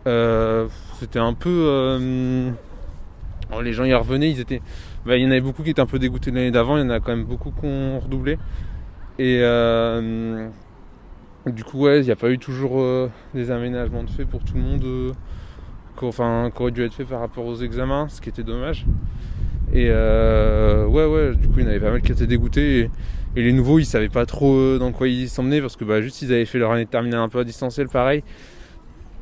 Euh, 0.07 0.67
c'était 0.99 1.19
un 1.19 1.33
peu. 1.33 1.49
euh, 1.49 2.49
alors, 3.49 3.61
les 3.61 3.73
gens 3.73 3.83
y 3.85 3.93
revenaient, 3.93 4.31
ils 4.31 4.39
étaient. 4.39 4.61
Bah, 5.05 5.17
il 5.17 5.23
y 5.23 5.27
en 5.27 5.31
avait 5.31 5.41
beaucoup 5.41 5.63
qui 5.63 5.71
étaient 5.71 5.81
un 5.81 5.85
peu 5.85 5.99
dégoûtés 5.99 6.31
l'année 6.31 6.51
d'avant, 6.51 6.77
il 6.77 6.83
y 6.83 6.85
en 6.85 6.89
a 6.89 6.99
quand 6.99 7.15
même 7.15 7.25
beaucoup 7.25 7.51
qui 7.51 7.65
ont 7.65 7.99
redoublé. 7.99 8.37
Et 9.19 9.39
euh, 9.41 10.47
du 11.45 11.63
coup, 11.63 11.79
ouais, 11.79 11.99
il 11.99 12.05
n'y 12.05 12.11
a 12.11 12.15
pas 12.15 12.29
eu 12.29 12.39
toujours 12.39 12.81
euh, 12.81 13.09
des 13.33 13.51
aménagements 13.51 14.03
de 14.03 14.09
fait 14.09 14.25
pour 14.25 14.43
tout 14.43 14.55
le 14.55 14.61
monde, 14.61 14.83
euh, 14.83 15.11
qui 16.49 16.71
dû 16.71 16.83
être 16.83 16.93
faits 16.93 17.07
par 17.07 17.19
rapport 17.19 17.45
aux 17.45 17.57
examens, 17.57 18.07
ce 18.09 18.21
qui 18.21 18.29
était 18.29 18.43
dommage. 18.43 18.85
Et 19.73 19.87
euh, 19.89 20.85
ouais, 20.85 21.05
ouais, 21.05 21.35
du 21.35 21.47
coup, 21.47 21.59
il 21.59 21.63
y 21.63 21.65
en 21.65 21.69
avait 21.69 21.79
pas 21.79 21.91
mal 21.91 22.01
qui 22.01 22.11
étaient 22.11 22.27
dégoûtés. 22.27 22.89
Et, 23.35 23.41
les 23.41 23.53
nouveaux, 23.53 23.79
ils 23.79 23.85
savaient 23.85 24.09
pas 24.09 24.25
trop 24.25 24.55
euh, 24.55 24.77
dans 24.77 24.91
quoi 24.91 25.07
ils 25.07 25.29
s'emmenaient 25.29 25.61
parce 25.61 25.77
que 25.77 25.85
bah, 25.85 26.01
juste 26.01 26.21
ils 26.21 26.33
avaient 26.33 26.45
fait 26.45 26.59
leur 26.59 26.71
année 26.71 26.85
de 26.85 26.89
terminale 26.89 27.21
un 27.21 27.29
peu 27.29 27.39
à 27.39 27.43
distanciel, 27.43 27.87
pareil. 27.87 28.23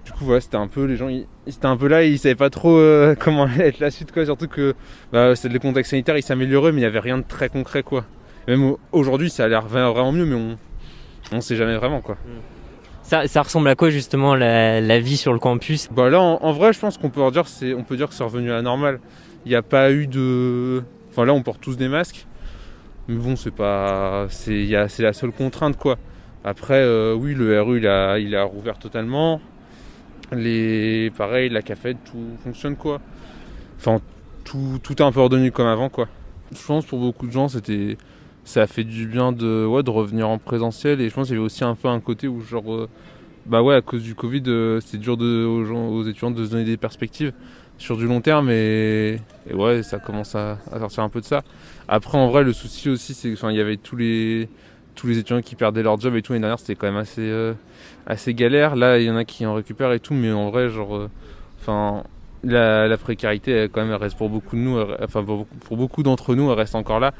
Du 0.10 0.18
coup, 0.18 0.26
voilà, 0.26 0.42
c'était 0.42 0.58
un 0.58 0.68
peu 0.68 0.86
les 0.86 0.98
gens, 0.98 1.08
ils, 1.08 1.28
ils 1.46 1.54
étaient 1.54 1.68
un 1.68 1.78
peu 1.78 1.88
là, 1.88 2.04
ils 2.04 2.18
savaient 2.18 2.34
pas 2.34 2.50
trop 2.50 2.76
euh, 2.78 3.14
comment 3.20 3.44
allait 3.44 3.68
être 3.68 3.80
la 3.80 3.92
suite, 3.92 4.12
quoi. 4.12 4.26
Surtout 4.26 4.48
que 4.48 4.74
bah, 5.14 5.36
c'était 5.36 5.54
le 5.54 5.60
contexte 5.60 5.92
sanitaire, 5.92 6.18
il 6.18 6.24
s'améliorait, 6.24 6.72
mais 6.72 6.80
il 6.80 6.84
y 6.84 6.88
avait 6.88 7.00
rien 7.00 7.20
de 7.20 7.24
très 7.24 7.48
concret, 7.48 7.84
quoi. 7.84 8.06
Même 8.48 8.64
au- 8.64 8.80
aujourd'hui, 8.92 9.30
ça 9.30 9.46
a 9.46 9.48
l'air 9.48 9.68
vra- 9.68 9.92
vraiment 9.92 10.12
mieux, 10.12 10.26
mais 10.26 10.36
on, 10.36 10.58
on 11.32 11.42
sait 11.42 11.56
jamais 11.56 11.76
vraiment, 11.78 12.02
quoi. 12.02 12.18
ça, 13.04 13.28
ça 13.28 13.44
ressemble 13.44 13.68
à 13.70 13.76
quoi 13.76 13.92
justement 13.92 14.34
la, 14.36 14.82
la 14.82 15.00
vie 15.00 15.16
sur 15.16 15.32
le 15.32 15.38
campus? 15.40 15.90
Bah 15.92 16.10
là, 16.10 16.20
en, 16.20 16.40
en 16.42 16.52
vrai, 16.54 16.74
je 16.74 16.80
pense 16.80 16.98
qu'on 16.98 17.12
peut 17.12 17.30
dire, 17.32 17.48
c'est, 17.48 17.76
on 17.76 17.84
peut 17.84 17.96
dire 17.96 18.10
que 18.10 18.16
c'est 18.16 18.24
revenu 18.24 18.50
à 18.52 18.56
la 18.56 18.62
normale. 18.64 19.00
Il 19.46 19.50
n'y 19.50 19.56
a 19.56 19.62
pas 19.62 19.92
eu 19.92 20.08
de, 20.08 20.82
enfin 21.12 21.24
là, 21.26 21.34
on 21.34 21.44
porte 21.44 21.62
tous 21.62 21.78
des 21.78 21.88
masques, 21.88 22.26
mais 23.08 23.16
bon, 23.16 23.36
c'est 23.36 23.54
pas, 23.54 24.26
c'est, 24.30 24.66
la 24.66 25.14
seule 25.14 25.32
contrainte, 25.32 25.78
quoi. 25.78 25.98
Après, 26.44 26.82
euh, 26.82 27.14
oui, 27.14 27.36
le 27.36 27.62
RU, 27.62 27.78
il 27.78 27.88
a, 27.88 28.18
il 28.18 28.36
a 28.36 28.44
rouvert 28.44 28.80
totalement. 28.80 29.40
Les, 30.32 31.12
pareil, 31.18 31.50
la 31.50 31.62
cafette, 31.62 31.98
tout 32.06 32.38
fonctionne, 32.44 32.76
quoi. 32.76 33.02
Enfin, 33.78 34.00
tout, 34.44 34.80
tout 34.82 34.94
est 34.94 35.02
un 35.02 35.12
peu 35.12 35.22
redevenu 35.22 35.52
comme 35.52 35.68
avant, 35.68 35.90
quoi. 35.90 36.08
Je 36.52 36.66
pense 36.66 36.86
pour 36.86 37.00
beaucoup 37.00 37.28
de 37.28 37.32
gens, 37.32 37.48
c'était, 37.48 37.98
ça 38.44 38.64
a 38.64 38.68
fait 38.68 38.84
du 38.84 39.08
bien 39.08 39.32
de, 39.32 39.66
ouais, 39.66 39.84
de 39.84 39.90
revenir 39.90 40.30
en 40.30 40.38
présentiel. 40.38 41.02
Et 41.02 41.10
je 41.10 41.14
pense 41.14 41.28
qu'il 41.28 41.36
y 41.36 41.38
avait 41.38 41.46
aussi 41.46 41.64
un 41.64 41.76
peu 41.76 41.88
un 41.88 42.00
côté 42.00 42.28
où, 42.28 42.42
genre, 42.42 42.74
euh, 42.74 42.90
bah 43.46 43.64
ouais, 43.64 43.76
à 43.76 43.82
cause 43.82 44.04
du 44.04 44.16
Covid, 44.16 44.44
euh, 44.48 44.80
c'est 44.86 44.98
dur 44.98 45.18
de, 45.18 45.46
aux, 45.46 46.04
étudiants 46.08 46.32
de 46.32 46.46
se 46.46 46.52
donner 46.52 46.66
des 46.66 46.78
perspectives 46.78 47.34
sur 47.78 47.98
du 47.98 48.06
long 48.06 48.22
terme. 48.22 48.50
Et, 48.52 49.20
et 49.50 49.54
ouais, 49.54 49.84
ça 49.84 49.98
commence 50.00 50.36
à, 50.36 50.60
à 50.72 50.80
sortir 50.80 51.04
un 51.04 51.10
peu 51.10 51.22
de 51.22 51.26
ça. 51.26 51.44
Après, 51.88 52.18
en 52.18 52.30
vrai, 52.30 52.44
le 52.44 52.54
souci 52.54 52.90
aussi, 52.90 53.14
c'est 53.14 53.34
qu'il 53.34 53.52
y 53.52 53.62
avait 53.62 53.78
tous 53.78 53.96
les, 53.96 54.50
tous 54.96 55.08
les 55.08 55.18
étudiants 55.20 55.42
qui 55.42 55.56
perdaient 55.56 55.84
leur 55.84 56.00
job 56.00 56.16
et 56.16 56.22
tout. 56.22 56.34
L'année 56.34 56.42
dernière, 56.42 56.60
c'était 56.60 56.76
quand 56.76 56.88
même 56.88 56.98
assez, 56.98 57.22
euh, 57.22 57.54
assez 58.08 58.34
galère. 58.34 58.76
Là, 58.76 58.98
il 59.00 59.06
y 59.06 59.10
en 59.12 59.16
a 59.16 59.24
qui 59.26 59.46
en 59.46 59.54
récupèrent 59.54 59.94
et 59.94 60.00
tout, 60.00 60.14
mais 60.14 60.32
en 60.32 60.50
vrai, 60.50 60.70
genre, 60.70 60.96
euh, 60.96 61.10
enfin, 61.60 62.04
la, 62.44 62.88
la 62.88 62.98
précarité, 62.98 63.52
elle, 63.52 63.70
quand 63.70 63.86
même, 63.86 63.94
reste 63.96 64.18
pour 64.18 64.30
beaucoup 64.30 64.56
de 64.56 64.62
nous, 64.62 64.78
enfin, 65.04 65.24
pour, 65.24 65.78
beaucoup- 65.78 66.04
d'entre 66.04 66.36
nous, 66.36 66.50
elle 66.52 66.58
reste 66.58 66.76
encore 66.76 67.00
là. 67.00 67.14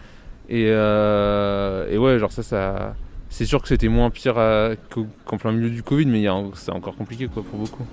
Et, 0.50 0.66
euh, 0.70 1.88
et 1.92 1.98
ouais, 1.98 2.20
genre, 2.20 2.32
ça, 2.32 2.44
ça. 2.44 2.96
C'est 3.30 3.46
sûr 3.46 3.62
que 3.62 3.68
c'était 3.68 3.90
moins 3.90 4.10
pire 4.10 4.36
qu'en 5.26 5.38
plein 5.38 5.52
milieu 5.52 5.70
du 5.70 5.84
Covid, 5.84 6.08
mais 6.08 6.26
c'est 6.56 6.72
encore 6.72 6.96
compliqué, 6.96 7.28
quoi, 7.28 7.44
pour 7.44 7.60
beaucoup. 7.60 7.86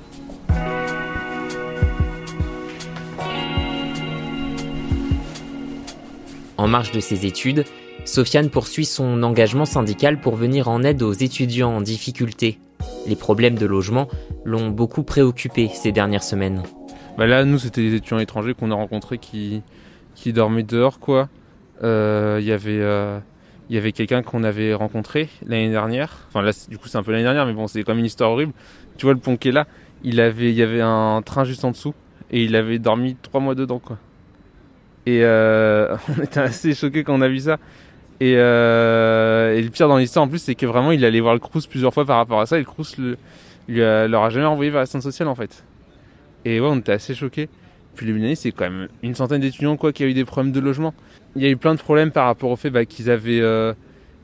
En 6.58 6.68
marge 6.68 6.90
de 6.90 7.00
ses 7.00 7.26
études, 7.26 7.64
Sofiane 8.06 8.50
poursuit 8.50 8.84
son 8.84 9.24
engagement 9.24 9.64
syndical 9.64 10.20
pour 10.20 10.36
venir 10.36 10.68
en 10.68 10.84
aide 10.84 11.02
aux 11.02 11.12
étudiants 11.12 11.76
en 11.76 11.80
difficulté. 11.80 12.60
Les 13.06 13.16
problèmes 13.16 13.56
de 13.56 13.66
logement 13.66 14.08
l'ont 14.44 14.70
beaucoup 14.70 15.02
préoccupé 15.02 15.68
ces 15.74 15.90
dernières 15.90 16.22
semaines. 16.22 16.62
Bah 17.18 17.26
là, 17.26 17.44
nous, 17.44 17.58
c'était 17.58 17.80
les 17.80 17.94
étudiants 17.94 18.20
étrangers 18.20 18.54
qu'on 18.54 18.70
a 18.70 18.74
rencontrés 18.74 19.18
qui, 19.18 19.62
qui 20.14 20.32
dormaient 20.32 20.62
dehors, 20.62 21.00
quoi. 21.00 21.28
Euh, 21.82 22.38
Il 22.40 22.46
y 22.46 22.52
avait, 22.52 22.80
euh, 22.80 23.18
y 23.70 23.76
avait 23.76 23.92
quelqu'un 23.92 24.22
qu'on 24.22 24.44
avait 24.44 24.72
rencontré 24.72 25.28
l'année 25.44 25.70
dernière. 25.70 26.26
Enfin, 26.28 26.42
là, 26.42 26.52
du 26.68 26.78
coup, 26.78 26.86
c'est 26.86 26.98
un 26.98 27.02
peu 27.02 27.10
l'année 27.10 27.24
dernière, 27.24 27.44
mais 27.44 27.54
bon, 27.54 27.66
c'est 27.66 27.82
quand 27.82 27.92
même 27.92 27.98
une 27.98 28.06
histoire 28.06 28.30
horrible. 28.30 28.52
Tu 28.98 29.06
vois, 29.06 29.14
le 29.14 29.20
pont 29.20 29.36
qui 29.36 29.48
est 29.48 29.52
là, 29.52 29.66
il, 30.04 30.20
avait, 30.20 30.52
y 30.52 30.62
avait 30.62 30.80
un 30.80 31.22
train 31.22 31.42
juste 31.42 31.64
en 31.64 31.72
dessous 31.72 31.94
et 32.30 32.44
il 32.44 32.54
avait 32.54 32.78
dormi 32.78 33.16
trois 33.20 33.40
mois 33.40 33.56
dedans, 33.56 33.80
quoi. 33.80 33.98
Et 35.06 35.20
euh, 35.22 35.96
on 36.18 36.22
était 36.22 36.40
assez 36.40 36.74
choqués 36.74 37.04
quand 37.04 37.14
on 37.14 37.22
a 37.22 37.28
vu 37.28 37.40
ça. 37.40 37.58
Et, 38.20 38.34
euh, 38.36 39.54
et 39.56 39.62
le 39.62 39.68
pire 39.70 39.88
dans 39.88 39.98
l'histoire, 39.98 40.24
en 40.24 40.28
plus, 40.28 40.38
c'est 40.38 40.54
que 40.54 40.66
vraiment, 40.66 40.92
il 40.92 41.04
allait 41.04 41.20
voir 41.20 41.34
le 41.34 41.40
Crous 41.40 41.66
plusieurs 41.66 41.92
fois 41.92 42.04
par 42.04 42.16
rapport 42.16 42.40
à 42.40 42.46
ça. 42.46 42.56
Et 42.56 42.60
le 42.60 42.64
Crous 42.64 42.96
le, 42.98 43.16
lui 43.68 43.82
a- 43.82 44.08
jamais 44.30 44.46
envoyé 44.46 44.70
vers 44.70 44.80
la 44.80 44.86
centre 44.86 45.04
sociale, 45.04 45.28
en 45.28 45.34
fait. 45.34 45.64
Et 46.44 46.60
ouais, 46.60 46.68
on 46.70 46.78
était 46.78 46.92
assez 46.92 47.14
choqués. 47.14 47.48
Puis 47.94 48.06
les 48.06 48.12
Milanais, 48.12 48.34
c'est 48.34 48.52
quand 48.52 48.70
même 48.70 48.88
une 49.02 49.14
centaine 49.14 49.40
d'étudiants 49.40 49.76
quoi 49.76 49.92
qui 49.92 50.04
a 50.04 50.06
eu 50.06 50.12
des 50.14 50.24
problèmes 50.24 50.52
de 50.52 50.60
logement. 50.60 50.94
Il 51.34 51.42
y 51.42 51.46
a 51.46 51.48
eu 51.48 51.56
plein 51.56 51.74
de 51.74 51.80
problèmes 51.80 52.10
par 52.10 52.26
rapport 52.26 52.50
au 52.50 52.56
fait 52.56 52.68
bah, 52.70 52.84
qu'ils 52.84 53.10
avaient, 53.10 53.40
euh, 53.40 53.72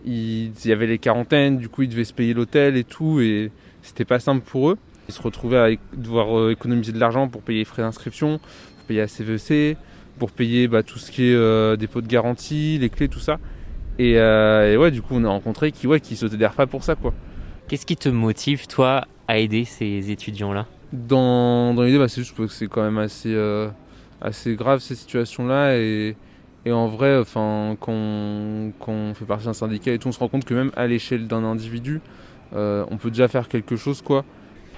il 0.04 0.50
y 0.64 0.72
avait 0.72 0.86
les 0.86 0.98
quarantaines, 0.98 1.56
du 1.58 1.68
coup 1.70 1.82
ils 1.82 1.88
devaient 1.88 2.04
se 2.04 2.12
payer 2.12 2.34
l'hôtel 2.34 2.76
et 2.76 2.84
tout, 2.84 3.20
et 3.20 3.50
c'était 3.82 4.04
pas 4.04 4.20
simple 4.20 4.42
pour 4.44 4.70
eux. 4.70 4.78
Ils 5.08 5.14
se 5.14 5.22
retrouvaient 5.22 5.56
à 5.56 5.68
devoir 5.96 6.38
euh, 6.38 6.50
économiser 6.50 6.92
de 6.92 6.98
l'argent 7.00 7.28
pour 7.28 7.40
payer 7.42 7.60
les 7.60 7.64
frais 7.64 7.80
d'inscription, 7.82 8.38
pour 8.38 8.86
payer 8.88 9.00
la 9.00 9.08
CVC, 9.08 9.76
pour 10.18 10.30
payer 10.32 10.68
bah, 10.68 10.82
tout 10.82 10.98
ce 10.98 11.10
qui 11.10 11.30
est 11.30 11.34
euh, 11.34 11.76
dépôt 11.76 12.02
de 12.02 12.06
garantie, 12.08 12.76
les 12.78 12.90
clés, 12.90 13.08
tout 13.08 13.20
ça. 13.20 13.38
Et, 13.98 14.18
euh, 14.18 14.72
et 14.72 14.76
ouais, 14.76 14.90
du 14.90 15.02
coup 15.02 15.14
on 15.14 15.24
a 15.24 15.28
rencontré 15.28 15.70
qui 15.72 15.86
ouais 15.86 16.00
qui 16.00 16.16
sautaient 16.16 16.36
des 16.36 16.46
repas 16.46 16.66
pour 16.66 16.82
ça 16.84 16.94
quoi. 16.94 17.12
Qu'est-ce 17.68 17.86
qui 17.86 17.96
te 17.96 18.08
motive, 18.08 18.66
toi, 18.66 19.04
à 19.28 19.38
aider 19.38 19.64
ces 19.64 20.10
étudiants-là? 20.10 20.66
Dans, 20.92 21.72
dans 21.72 21.82
l'idée, 21.84 21.98
bah, 21.98 22.08
c'est 22.08 22.20
juste 22.22 22.36
parce 22.36 22.50
que 22.50 22.54
c'est 22.54 22.66
quand 22.66 22.82
même 22.82 22.98
assez, 22.98 23.32
euh, 23.32 23.68
assez 24.20 24.56
grave 24.56 24.80
ces 24.80 24.94
situations-là. 24.94 25.76
Et, 25.78 26.14
et 26.66 26.72
en 26.72 26.88
vrai, 26.88 27.16
enfin, 27.18 27.76
quand, 27.80 27.92
on- 27.92 28.72
quand 28.78 28.92
on 28.92 29.14
fait 29.14 29.24
partie 29.24 29.46
d'un 29.46 29.54
syndicat 29.54 29.92
et 29.92 29.98
tout, 29.98 30.08
on 30.08 30.12
se 30.12 30.18
rend 30.18 30.28
compte 30.28 30.44
que 30.44 30.52
même 30.52 30.70
à 30.76 30.86
l'échelle 30.86 31.28
d'un 31.28 31.44
individu, 31.44 32.00
euh, 32.54 32.84
on 32.90 32.98
peut 32.98 33.10
déjà 33.10 33.26
faire 33.28 33.48
quelque 33.48 33.76
chose, 33.76 34.02
quoi. 34.02 34.24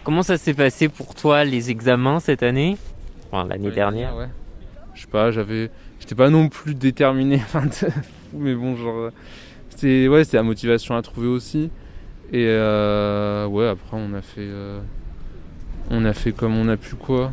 Comment 0.05 0.23
ça 0.23 0.37
s'est 0.37 0.55
passé 0.55 0.89
pour 0.89 1.17
toi, 1.17 1.43
les 1.45 1.71
examens 1.73 2.21
cette 2.21 2.45
année? 2.45 2.77
Enfin, 3.33 3.49
l'année 3.49 3.71
dernière. 3.73 4.15
Ouais. 4.15 4.29
Je 4.95 5.01
sais 5.01 5.09
pas, 5.09 5.33
j'avais. 5.33 5.71
J'étais 5.99 6.15
pas 6.15 6.31
non 6.31 6.49
plus 6.49 6.75
déterminé, 6.77 7.41
mais 8.35 8.55
bon, 8.55 8.77
genre. 8.77 8.97
euh, 8.97 9.11
C'était 9.71 10.09
ouais, 10.09 10.23
la 10.33 10.43
motivation 10.43 10.97
à 10.97 11.03
trouver 11.03 11.29
aussi. 11.29 11.71
Et 12.33 12.47
euh, 12.49 13.47
ouais, 13.47 13.69
après, 13.69 13.97
on 13.97 14.15
a 14.15 14.23
fait. 14.23 14.41
euh, 14.41 14.81
on 15.91 16.05
a 16.05 16.13
fait 16.13 16.33
comme 16.33 16.57
on 16.57 16.69
a 16.69 16.77
pu, 16.77 16.97
quoi. 16.97 17.33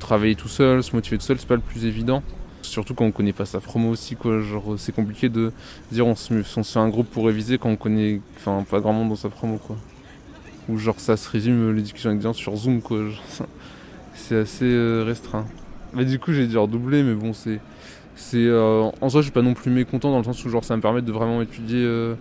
Travailler 0.00 0.34
tout 0.34 0.48
seul, 0.48 0.82
se 0.82 0.94
motiver 0.94 1.18
tout 1.18 1.24
seul, 1.24 1.38
c'est 1.38 1.48
pas 1.48 1.54
le 1.54 1.60
plus 1.60 1.84
évident. 1.86 2.22
Surtout 2.62 2.94
quand 2.94 3.04
on 3.04 3.12
connaît 3.12 3.32
pas 3.32 3.44
sa 3.46 3.60
promo 3.60 3.90
aussi, 3.90 4.16
quoi. 4.16 4.40
Genre, 4.40 4.74
c'est 4.78 4.94
compliqué 4.94 5.28
de 5.28 5.52
dire 5.92 6.06
on 6.06 6.14
se, 6.16 6.42
fait 6.42 6.78
un 6.78 6.88
groupe 6.88 7.08
pour 7.10 7.26
réviser 7.26 7.58
quand 7.58 7.70
on 7.70 7.76
connaît 7.76 8.20
enfin, 8.36 8.64
pas 8.68 8.80
grand 8.80 8.92
monde 8.92 9.10
dans 9.10 9.16
sa 9.16 9.28
promo, 9.30 9.58
quoi. 9.58 9.76
Ou 10.68 10.78
genre, 10.78 10.98
ça 10.98 11.16
se 11.16 11.28
résume 11.30 11.74
discussions 11.80 12.10
avec 12.10 12.20
des 12.20 12.24
gens 12.24 12.32
sur 12.32 12.56
Zoom, 12.56 12.80
quoi. 12.82 13.00
C'est 14.14 14.36
assez 14.36 14.64
euh, 14.64 15.04
restreint. 15.04 15.46
Bah, 15.92 16.04
du 16.04 16.18
coup, 16.18 16.32
j'ai 16.32 16.46
dû 16.46 16.56
redoubler, 16.58 17.02
mais 17.02 17.14
bon, 17.14 17.32
c'est. 17.32 17.60
C'est 18.16 18.46
euh, 18.46 18.90
en 19.00 19.08
soi, 19.08 19.20
je 19.20 19.24
suis 19.24 19.32
pas 19.32 19.42
non 19.42 19.54
plus 19.54 19.70
mécontent 19.70 20.10
dans 20.10 20.18
le 20.18 20.24
sens 20.24 20.44
où 20.44 20.48
genre, 20.48 20.64
ça 20.64 20.76
me 20.76 20.82
permet 20.82 21.02
de 21.02 21.12
vraiment 21.12 21.42
étudier 21.42 21.84
euh, 21.84 22.14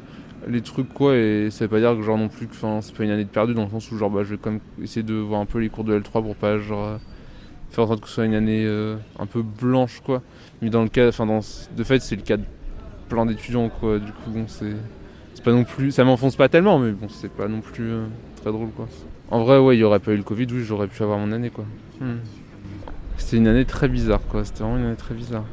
les 0.48 0.62
trucs, 0.62 0.92
quoi. 0.94 1.16
Et 1.16 1.50
ça 1.52 1.66
veut 1.66 1.70
pas 1.70 1.80
dire 1.80 1.96
que, 1.96 2.02
genre, 2.02 2.18
non 2.18 2.30
plus, 2.30 2.48
que 2.48 2.56
c'est 2.56 2.96
pas 2.96 3.04
une 3.04 3.12
année 3.12 3.26
de 3.26 3.30
perdu 3.30 3.54
dans 3.54 3.66
le 3.66 3.70
sens 3.70 3.92
où, 3.92 3.98
genre, 3.98 4.10
bah, 4.10 4.24
je 4.24 4.32
vais 4.32 4.40
quand 4.42 4.52
même 4.52 4.60
essayer 4.82 5.04
de 5.04 5.14
voir 5.14 5.40
un 5.42 5.46
peu 5.46 5.60
les 5.60 5.70
cours 5.70 5.84
de 5.84 5.98
L3 5.98 6.24
pour 6.24 6.36
pas, 6.36 6.58
genre, 6.58 6.86
euh, 6.86 6.98
faire 7.70 7.84
en 7.84 7.88
sorte 7.88 8.02
que 8.02 8.08
ce 8.08 8.16
soit 8.16 8.26
une 8.26 8.34
année 8.34 8.68
un 9.20 9.26
peu 9.26 9.44
blanche, 9.44 10.02
quoi. 10.04 10.22
Mais 10.62 10.70
dans 10.70 10.84
le 10.84 10.90
cas, 10.90 11.08
enfin, 11.08 11.26
de 11.26 11.84
fait, 11.84 12.00
c'est 12.02 12.16
le 12.16 12.22
cas 12.24 12.38
de 12.38 12.46
plein 13.10 13.26
d'étudiants, 13.26 13.70
quoi. 13.70 14.00
Du 14.00 14.12
coup, 14.12 14.32
bon, 14.32 14.46
c'est. 14.48 14.74
C'est 15.36 15.44
pas 15.44 15.52
non 15.52 15.64
plus. 15.64 15.92
Ça 15.92 16.04
m'enfonce 16.04 16.36
pas 16.36 16.48
tellement, 16.48 16.78
mais 16.78 16.92
bon, 16.92 17.10
c'est 17.10 17.32
pas 17.32 17.48
non 17.48 17.62
plus 17.62 17.92
très 18.42 18.52
drôle, 18.52 18.70
quoi. 18.70 18.88
En 19.32 19.44
vrai, 19.44 19.58
ouais, 19.58 19.76
il 19.76 19.80
y 19.80 19.84
aurait 19.84 20.00
pas 20.00 20.12
eu 20.12 20.18
le 20.18 20.24
Covid, 20.24 20.48
oui, 20.52 20.64
j'aurais 20.64 20.88
pu 20.88 21.02
avoir 21.02 21.18
mon 21.18 21.32
année, 21.32 21.50
quoi. 21.50 21.66
Hmm. 22.00 22.18
C'était 23.18 23.38
une 23.38 23.48
année 23.48 23.66
très 23.66 23.88
bizarre, 23.88 24.22
quoi. 24.30 24.46
C'était 24.46 24.64
vraiment 24.64 24.78
une 24.78 24.86
année 24.86 24.96
très 24.96 25.16
bizarre. 25.16 25.46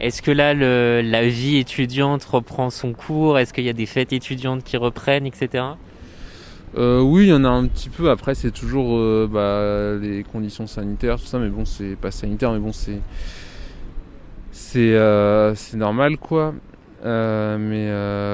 Est-ce 0.00 0.22
que 0.22 0.30
là, 0.30 0.54
la 0.54 1.28
vie 1.28 1.58
étudiante 1.58 2.24
reprend 2.24 2.70
son 2.70 2.92
cours? 2.94 3.38
Est-ce 3.38 3.52
qu'il 3.52 3.64
y 3.64 3.68
a 3.68 3.74
des 3.74 3.86
fêtes 3.86 4.12
étudiantes 4.12 4.64
qui 4.64 4.76
reprennent, 4.76 5.26
etc. 5.26 5.64
Euh, 6.76 7.00
oui, 7.00 7.24
il 7.24 7.28
y 7.30 7.32
en 7.32 7.44
a 7.44 7.48
un 7.48 7.66
petit 7.66 7.88
peu. 7.90 8.10
Après, 8.10 8.34
c'est 8.34 8.50
toujours 8.52 8.96
euh, 8.96 9.28
bah, 9.30 9.98
les 10.00 10.22
conditions 10.22 10.66
sanitaires, 10.66 11.18
tout 11.18 11.26
ça. 11.26 11.38
Mais 11.38 11.48
bon, 11.48 11.64
c'est 11.64 11.96
pas 11.96 12.10
sanitaire, 12.10 12.52
mais 12.52 12.60
bon, 12.60 12.72
c'est 12.72 13.00
c'est 14.52 14.94
euh, 14.94 15.54
normal, 15.74 16.16
quoi. 16.16 16.54
Mais 17.04 17.90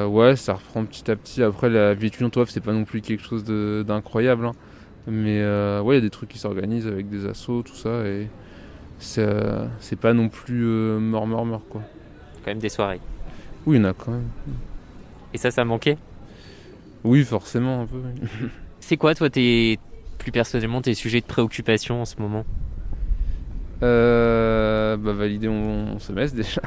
ouais, 0.06 0.36
ça 0.36 0.54
reprend 0.54 0.84
petit 0.84 1.10
à 1.10 1.16
petit. 1.16 1.42
Après, 1.42 1.70
la 1.70 1.94
vie 1.94 2.06
étudiante, 2.08 2.38
c'est 2.48 2.60
pas 2.62 2.72
non 2.72 2.84
plus 2.84 3.00
quelque 3.00 3.24
chose 3.24 3.44
d'incroyable. 3.44 4.46
hein. 4.46 4.52
Mais 5.06 5.40
ouais, 5.80 5.94
il 5.94 5.98
y 5.98 5.98
a 5.98 6.00
des 6.00 6.10
trucs 6.10 6.28
qui 6.30 6.38
s'organisent 6.38 6.86
avec 6.88 7.08
des 7.08 7.26
assos, 7.26 7.62
tout 7.62 7.74
ça. 7.74 8.06
Et 8.06 8.28
c'est 8.98 10.00
pas 10.00 10.12
non 10.12 10.28
plus 10.28 10.64
euh, 10.64 10.98
mort, 10.98 11.26
mort, 11.26 11.46
mort, 11.46 11.62
quoi. 11.68 11.82
Quand 12.44 12.50
même 12.50 12.58
des 12.58 12.68
soirées. 12.68 13.00
Oui, 13.66 13.76
il 13.76 13.82
y 13.82 13.84
en 13.84 13.88
a 13.88 13.92
quand 13.92 14.12
même. 14.12 14.28
Et 15.34 15.38
ça, 15.38 15.50
ça 15.50 15.64
manquait 15.64 15.98
Oui, 17.04 17.24
forcément, 17.24 17.82
un 17.82 17.86
peu. 17.86 18.00
C'est 18.80 18.96
quoi, 18.96 19.14
toi, 19.14 19.28
tes, 19.28 19.78
plus 20.18 20.32
personnellement, 20.32 20.80
tes 20.80 20.94
sujets 20.94 21.20
de 21.20 21.26
préoccupation 21.26 22.02
en 22.02 22.04
ce 22.04 22.16
moment? 22.20 22.44
Euh, 23.82 24.96
bah, 24.96 25.12
Valider 25.12 25.48
mon, 25.48 25.86
mon, 25.86 25.98
semestre 25.98 26.36
déjà. 26.42 26.62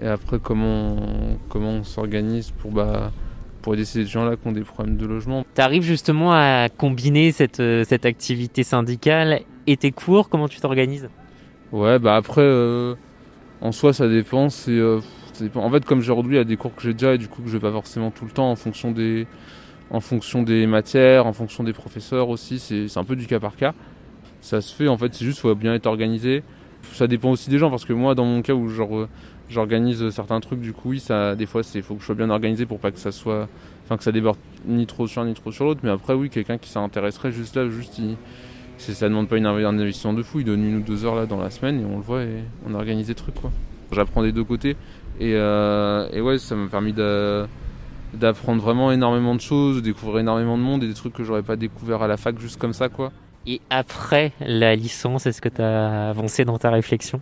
Et 0.00 0.06
après, 0.06 0.38
comment, 0.38 0.96
comment 1.48 1.70
on 1.70 1.84
s'organise 1.84 2.50
pour, 2.52 2.70
bah, 2.70 3.12
pour 3.64 3.74
aider 3.74 3.84
ces 3.84 4.04
gens-là 4.04 4.36
qui 4.36 4.46
ont 4.46 4.52
des 4.52 4.62
problèmes 4.62 4.96
de 4.96 5.06
logement. 5.06 5.44
Tu 5.54 5.60
arrives 5.60 5.82
justement 5.82 6.32
à 6.32 6.68
combiner 6.68 7.32
cette, 7.32 7.60
euh, 7.60 7.82
cette 7.84 8.04
activité 8.04 8.62
syndicale 8.62 9.40
et 9.66 9.76
tes 9.76 9.90
cours? 9.90 10.28
Comment 10.28 10.48
tu 10.48 10.60
t'organises? 10.60 11.08
Ouais, 11.74 11.98
bah 11.98 12.14
après, 12.14 12.40
euh, 12.40 12.94
en 13.60 13.72
soi, 13.72 13.92
ça 13.92 14.08
dépend. 14.08 14.48
C'est, 14.48 14.70
euh. 14.70 15.00
En 15.56 15.70
fait, 15.72 15.84
comme 15.84 15.98
aujourd'hui, 15.98 16.34
il 16.34 16.38
y 16.38 16.40
a 16.40 16.44
des 16.44 16.56
cours 16.56 16.72
que 16.72 16.82
j'ai 16.82 16.92
déjà 16.92 17.14
et 17.14 17.18
du 17.18 17.26
coup 17.26 17.42
que 17.42 17.48
je 17.48 17.54
vais 17.54 17.60
pas 17.60 17.72
forcément 17.72 18.12
tout 18.12 18.24
le 18.24 18.30
temps 18.30 18.48
en 18.48 18.54
fonction 18.54 18.92
des, 18.92 19.26
en 19.90 19.98
fonction 19.98 20.44
des 20.44 20.68
matières, 20.68 21.26
en 21.26 21.32
fonction 21.32 21.64
des 21.64 21.72
professeurs 21.72 22.28
aussi. 22.28 22.60
C'est, 22.60 22.86
c'est 22.86 23.00
un 23.00 23.02
peu 23.02 23.16
du 23.16 23.26
cas 23.26 23.40
par 23.40 23.56
cas. 23.56 23.74
Ça 24.40 24.60
se 24.60 24.72
fait, 24.72 24.86
en 24.86 24.96
fait, 24.96 25.12
c'est 25.14 25.24
juste 25.24 25.40
faut 25.40 25.52
bien 25.56 25.74
être 25.74 25.86
organisé. 25.86 26.44
Ça 26.92 27.08
dépend 27.08 27.30
aussi 27.32 27.50
des 27.50 27.58
gens 27.58 27.70
parce 27.70 27.84
que 27.84 27.92
moi, 27.92 28.14
dans 28.14 28.24
mon 28.24 28.40
cas 28.40 28.54
où 28.54 28.68
genre 28.68 29.08
j'organise 29.48 30.10
certains 30.10 30.40
trucs 30.40 30.60
du 30.60 30.72
coup 30.72 30.90
oui 30.90 31.00
ça 31.00 31.36
des 31.36 31.44
fois 31.44 31.62
c'est 31.62 31.82
faut 31.82 31.94
que 31.96 32.00
je 32.00 32.06
sois 32.06 32.14
bien 32.14 32.30
organisé 32.30 32.64
pour 32.64 32.78
pas 32.78 32.90
que 32.90 32.98
ça 32.98 33.12
soit 33.12 33.46
enfin 33.84 33.98
que 33.98 34.02
ça 34.02 34.10
déborde 34.10 34.38
ni 34.64 34.86
trop 34.86 35.06
sur 35.06 35.20
un 35.20 35.26
ni 35.26 35.34
trop 35.34 35.52
sur 35.52 35.66
l'autre 35.66 35.80
mais 35.82 35.90
après 35.90 36.14
oui 36.14 36.30
quelqu'un 36.30 36.56
qui 36.56 36.70
s'intéresserait 36.70 37.30
juste 37.30 37.54
là 37.56 37.68
juste 37.68 37.98
il, 37.98 38.16
ça 38.78 39.08
demande 39.08 39.28
pas 39.28 39.36
une 39.36 39.46
un 39.46 39.64
investissement 39.64 40.12
de 40.12 40.22
fou 40.22 40.40
il 40.40 40.44
donne 40.44 40.64
une 40.64 40.76
ou 40.76 40.80
deux 40.80 41.04
heures 41.04 41.14
là 41.14 41.26
dans 41.26 41.40
la 41.40 41.50
semaine 41.50 41.80
et 41.80 41.84
on 41.84 41.96
le 41.96 42.02
voit 42.02 42.22
et 42.22 42.42
on 42.66 42.74
organise 42.74 43.06
des 43.06 43.14
trucs 43.14 43.34
quoi 43.34 43.50
j'apprends 43.92 44.22
des 44.22 44.32
deux 44.32 44.44
côtés 44.44 44.76
et, 45.20 45.34
euh, 45.34 46.08
et 46.12 46.20
ouais 46.20 46.38
ça 46.38 46.56
m'a 46.56 46.68
permis 46.68 46.92
d'apprendre 46.92 48.62
vraiment 48.62 48.92
énormément 48.92 49.34
de 49.34 49.40
choses 49.40 49.76
de 49.76 49.80
découvrir 49.80 50.18
énormément 50.18 50.58
de 50.58 50.62
monde 50.62 50.82
et 50.82 50.88
des 50.88 50.94
trucs 50.94 51.12
que 51.12 51.24
j'aurais 51.24 51.42
pas 51.42 51.56
découvert 51.56 52.02
à 52.02 52.08
la 52.08 52.16
fac 52.16 52.38
juste 52.38 52.58
comme 52.58 52.72
ça 52.72 52.88
quoi 52.88 53.12
et 53.46 53.60
après 53.70 54.32
la 54.40 54.74
licence 54.74 55.26
est-ce 55.26 55.40
que 55.40 55.48
tu 55.48 55.62
as 55.62 56.08
avancé 56.10 56.44
dans 56.44 56.58
ta 56.58 56.70
réflexion? 56.70 57.20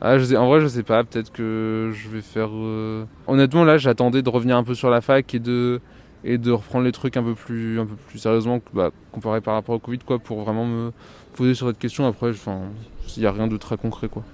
Ah, 0.00 0.18
je 0.18 0.24
sais, 0.24 0.36
en 0.36 0.48
vrai, 0.48 0.60
je 0.60 0.66
sais 0.66 0.82
pas. 0.82 1.04
Peut-être 1.04 1.32
que 1.32 1.92
je 1.94 2.08
vais 2.08 2.20
faire. 2.20 2.50
Euh... 2.52 3.04
Honnêtement, 3.26 3.64
là, 3.64 3.78
j'attendais 3.78 4.22
de 4.22 4.28
revenir 4.28 4.56
un 4.56 4.64
peu 4.64 4.74
sur 4.74 4.90
la 4.90 5.00
fac 5.00 5.34
et 5.34 5.38
de 5.38 5.80
et 6.24 6.38
de 6.38 6.50
reprendre 6.50 6.84
les 6.84 6.92
trucs 6.92 7.16
un 7.16 7.22
peu 7.22 7.34
plus 7.34 7.78
un 7.78 7.86
peu 7.86 7.94
plus 8.08 8.18
sérieusement, 8.18 8.60
bah, 8.72 8.90
comparé 9.12 9.40
par 9.40 9.54
rapport 9.54 9.74
au 9.74 9.78
Covid, 9.78 9.98
quoi, 9.98 10.18
pour 10.18 10.42
vraiment 10.42 10.64
me 10.64 10.92
poser 11.36 11.54
sur 11.54 11.68
cette 11.68 11.78
question. 11.78 12.06
Après, 12.06 12.32
il 13.16 13.22
y 13.22 13.26
a 13.26 13.32
rien 13.32 13.46
de 13.46 13.56
très 13.56 13.76
concret, 13.76 14.08
quoi. 14.08 14.24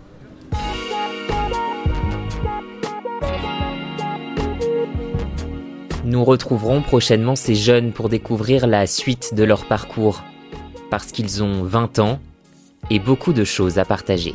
Nous 6.04 6.24
retrouverons 6.24 6.80
prochainement 6.80 7.36
ces 7.36 7.54
jeunes 7.54 7.92
pour 7.92 8.08
découvrir 8.08 8.66
la 8.66 8.86
suite 8.86 9.34
de 9.34 9.44
leur 9.44 9.66
parcours, 9.66 10.22
parce 10.90 11.12
qu'ils 11.12 11.42
ont 11.42 11.62
20 11.62 11.98
ans 11.98 12.20
et 12.88 12.98
beaucoup 12.98 13.32
de 13.32 13.44
choses 13.44 13.78
à 13.78 13.84
partager. 13.84 14.34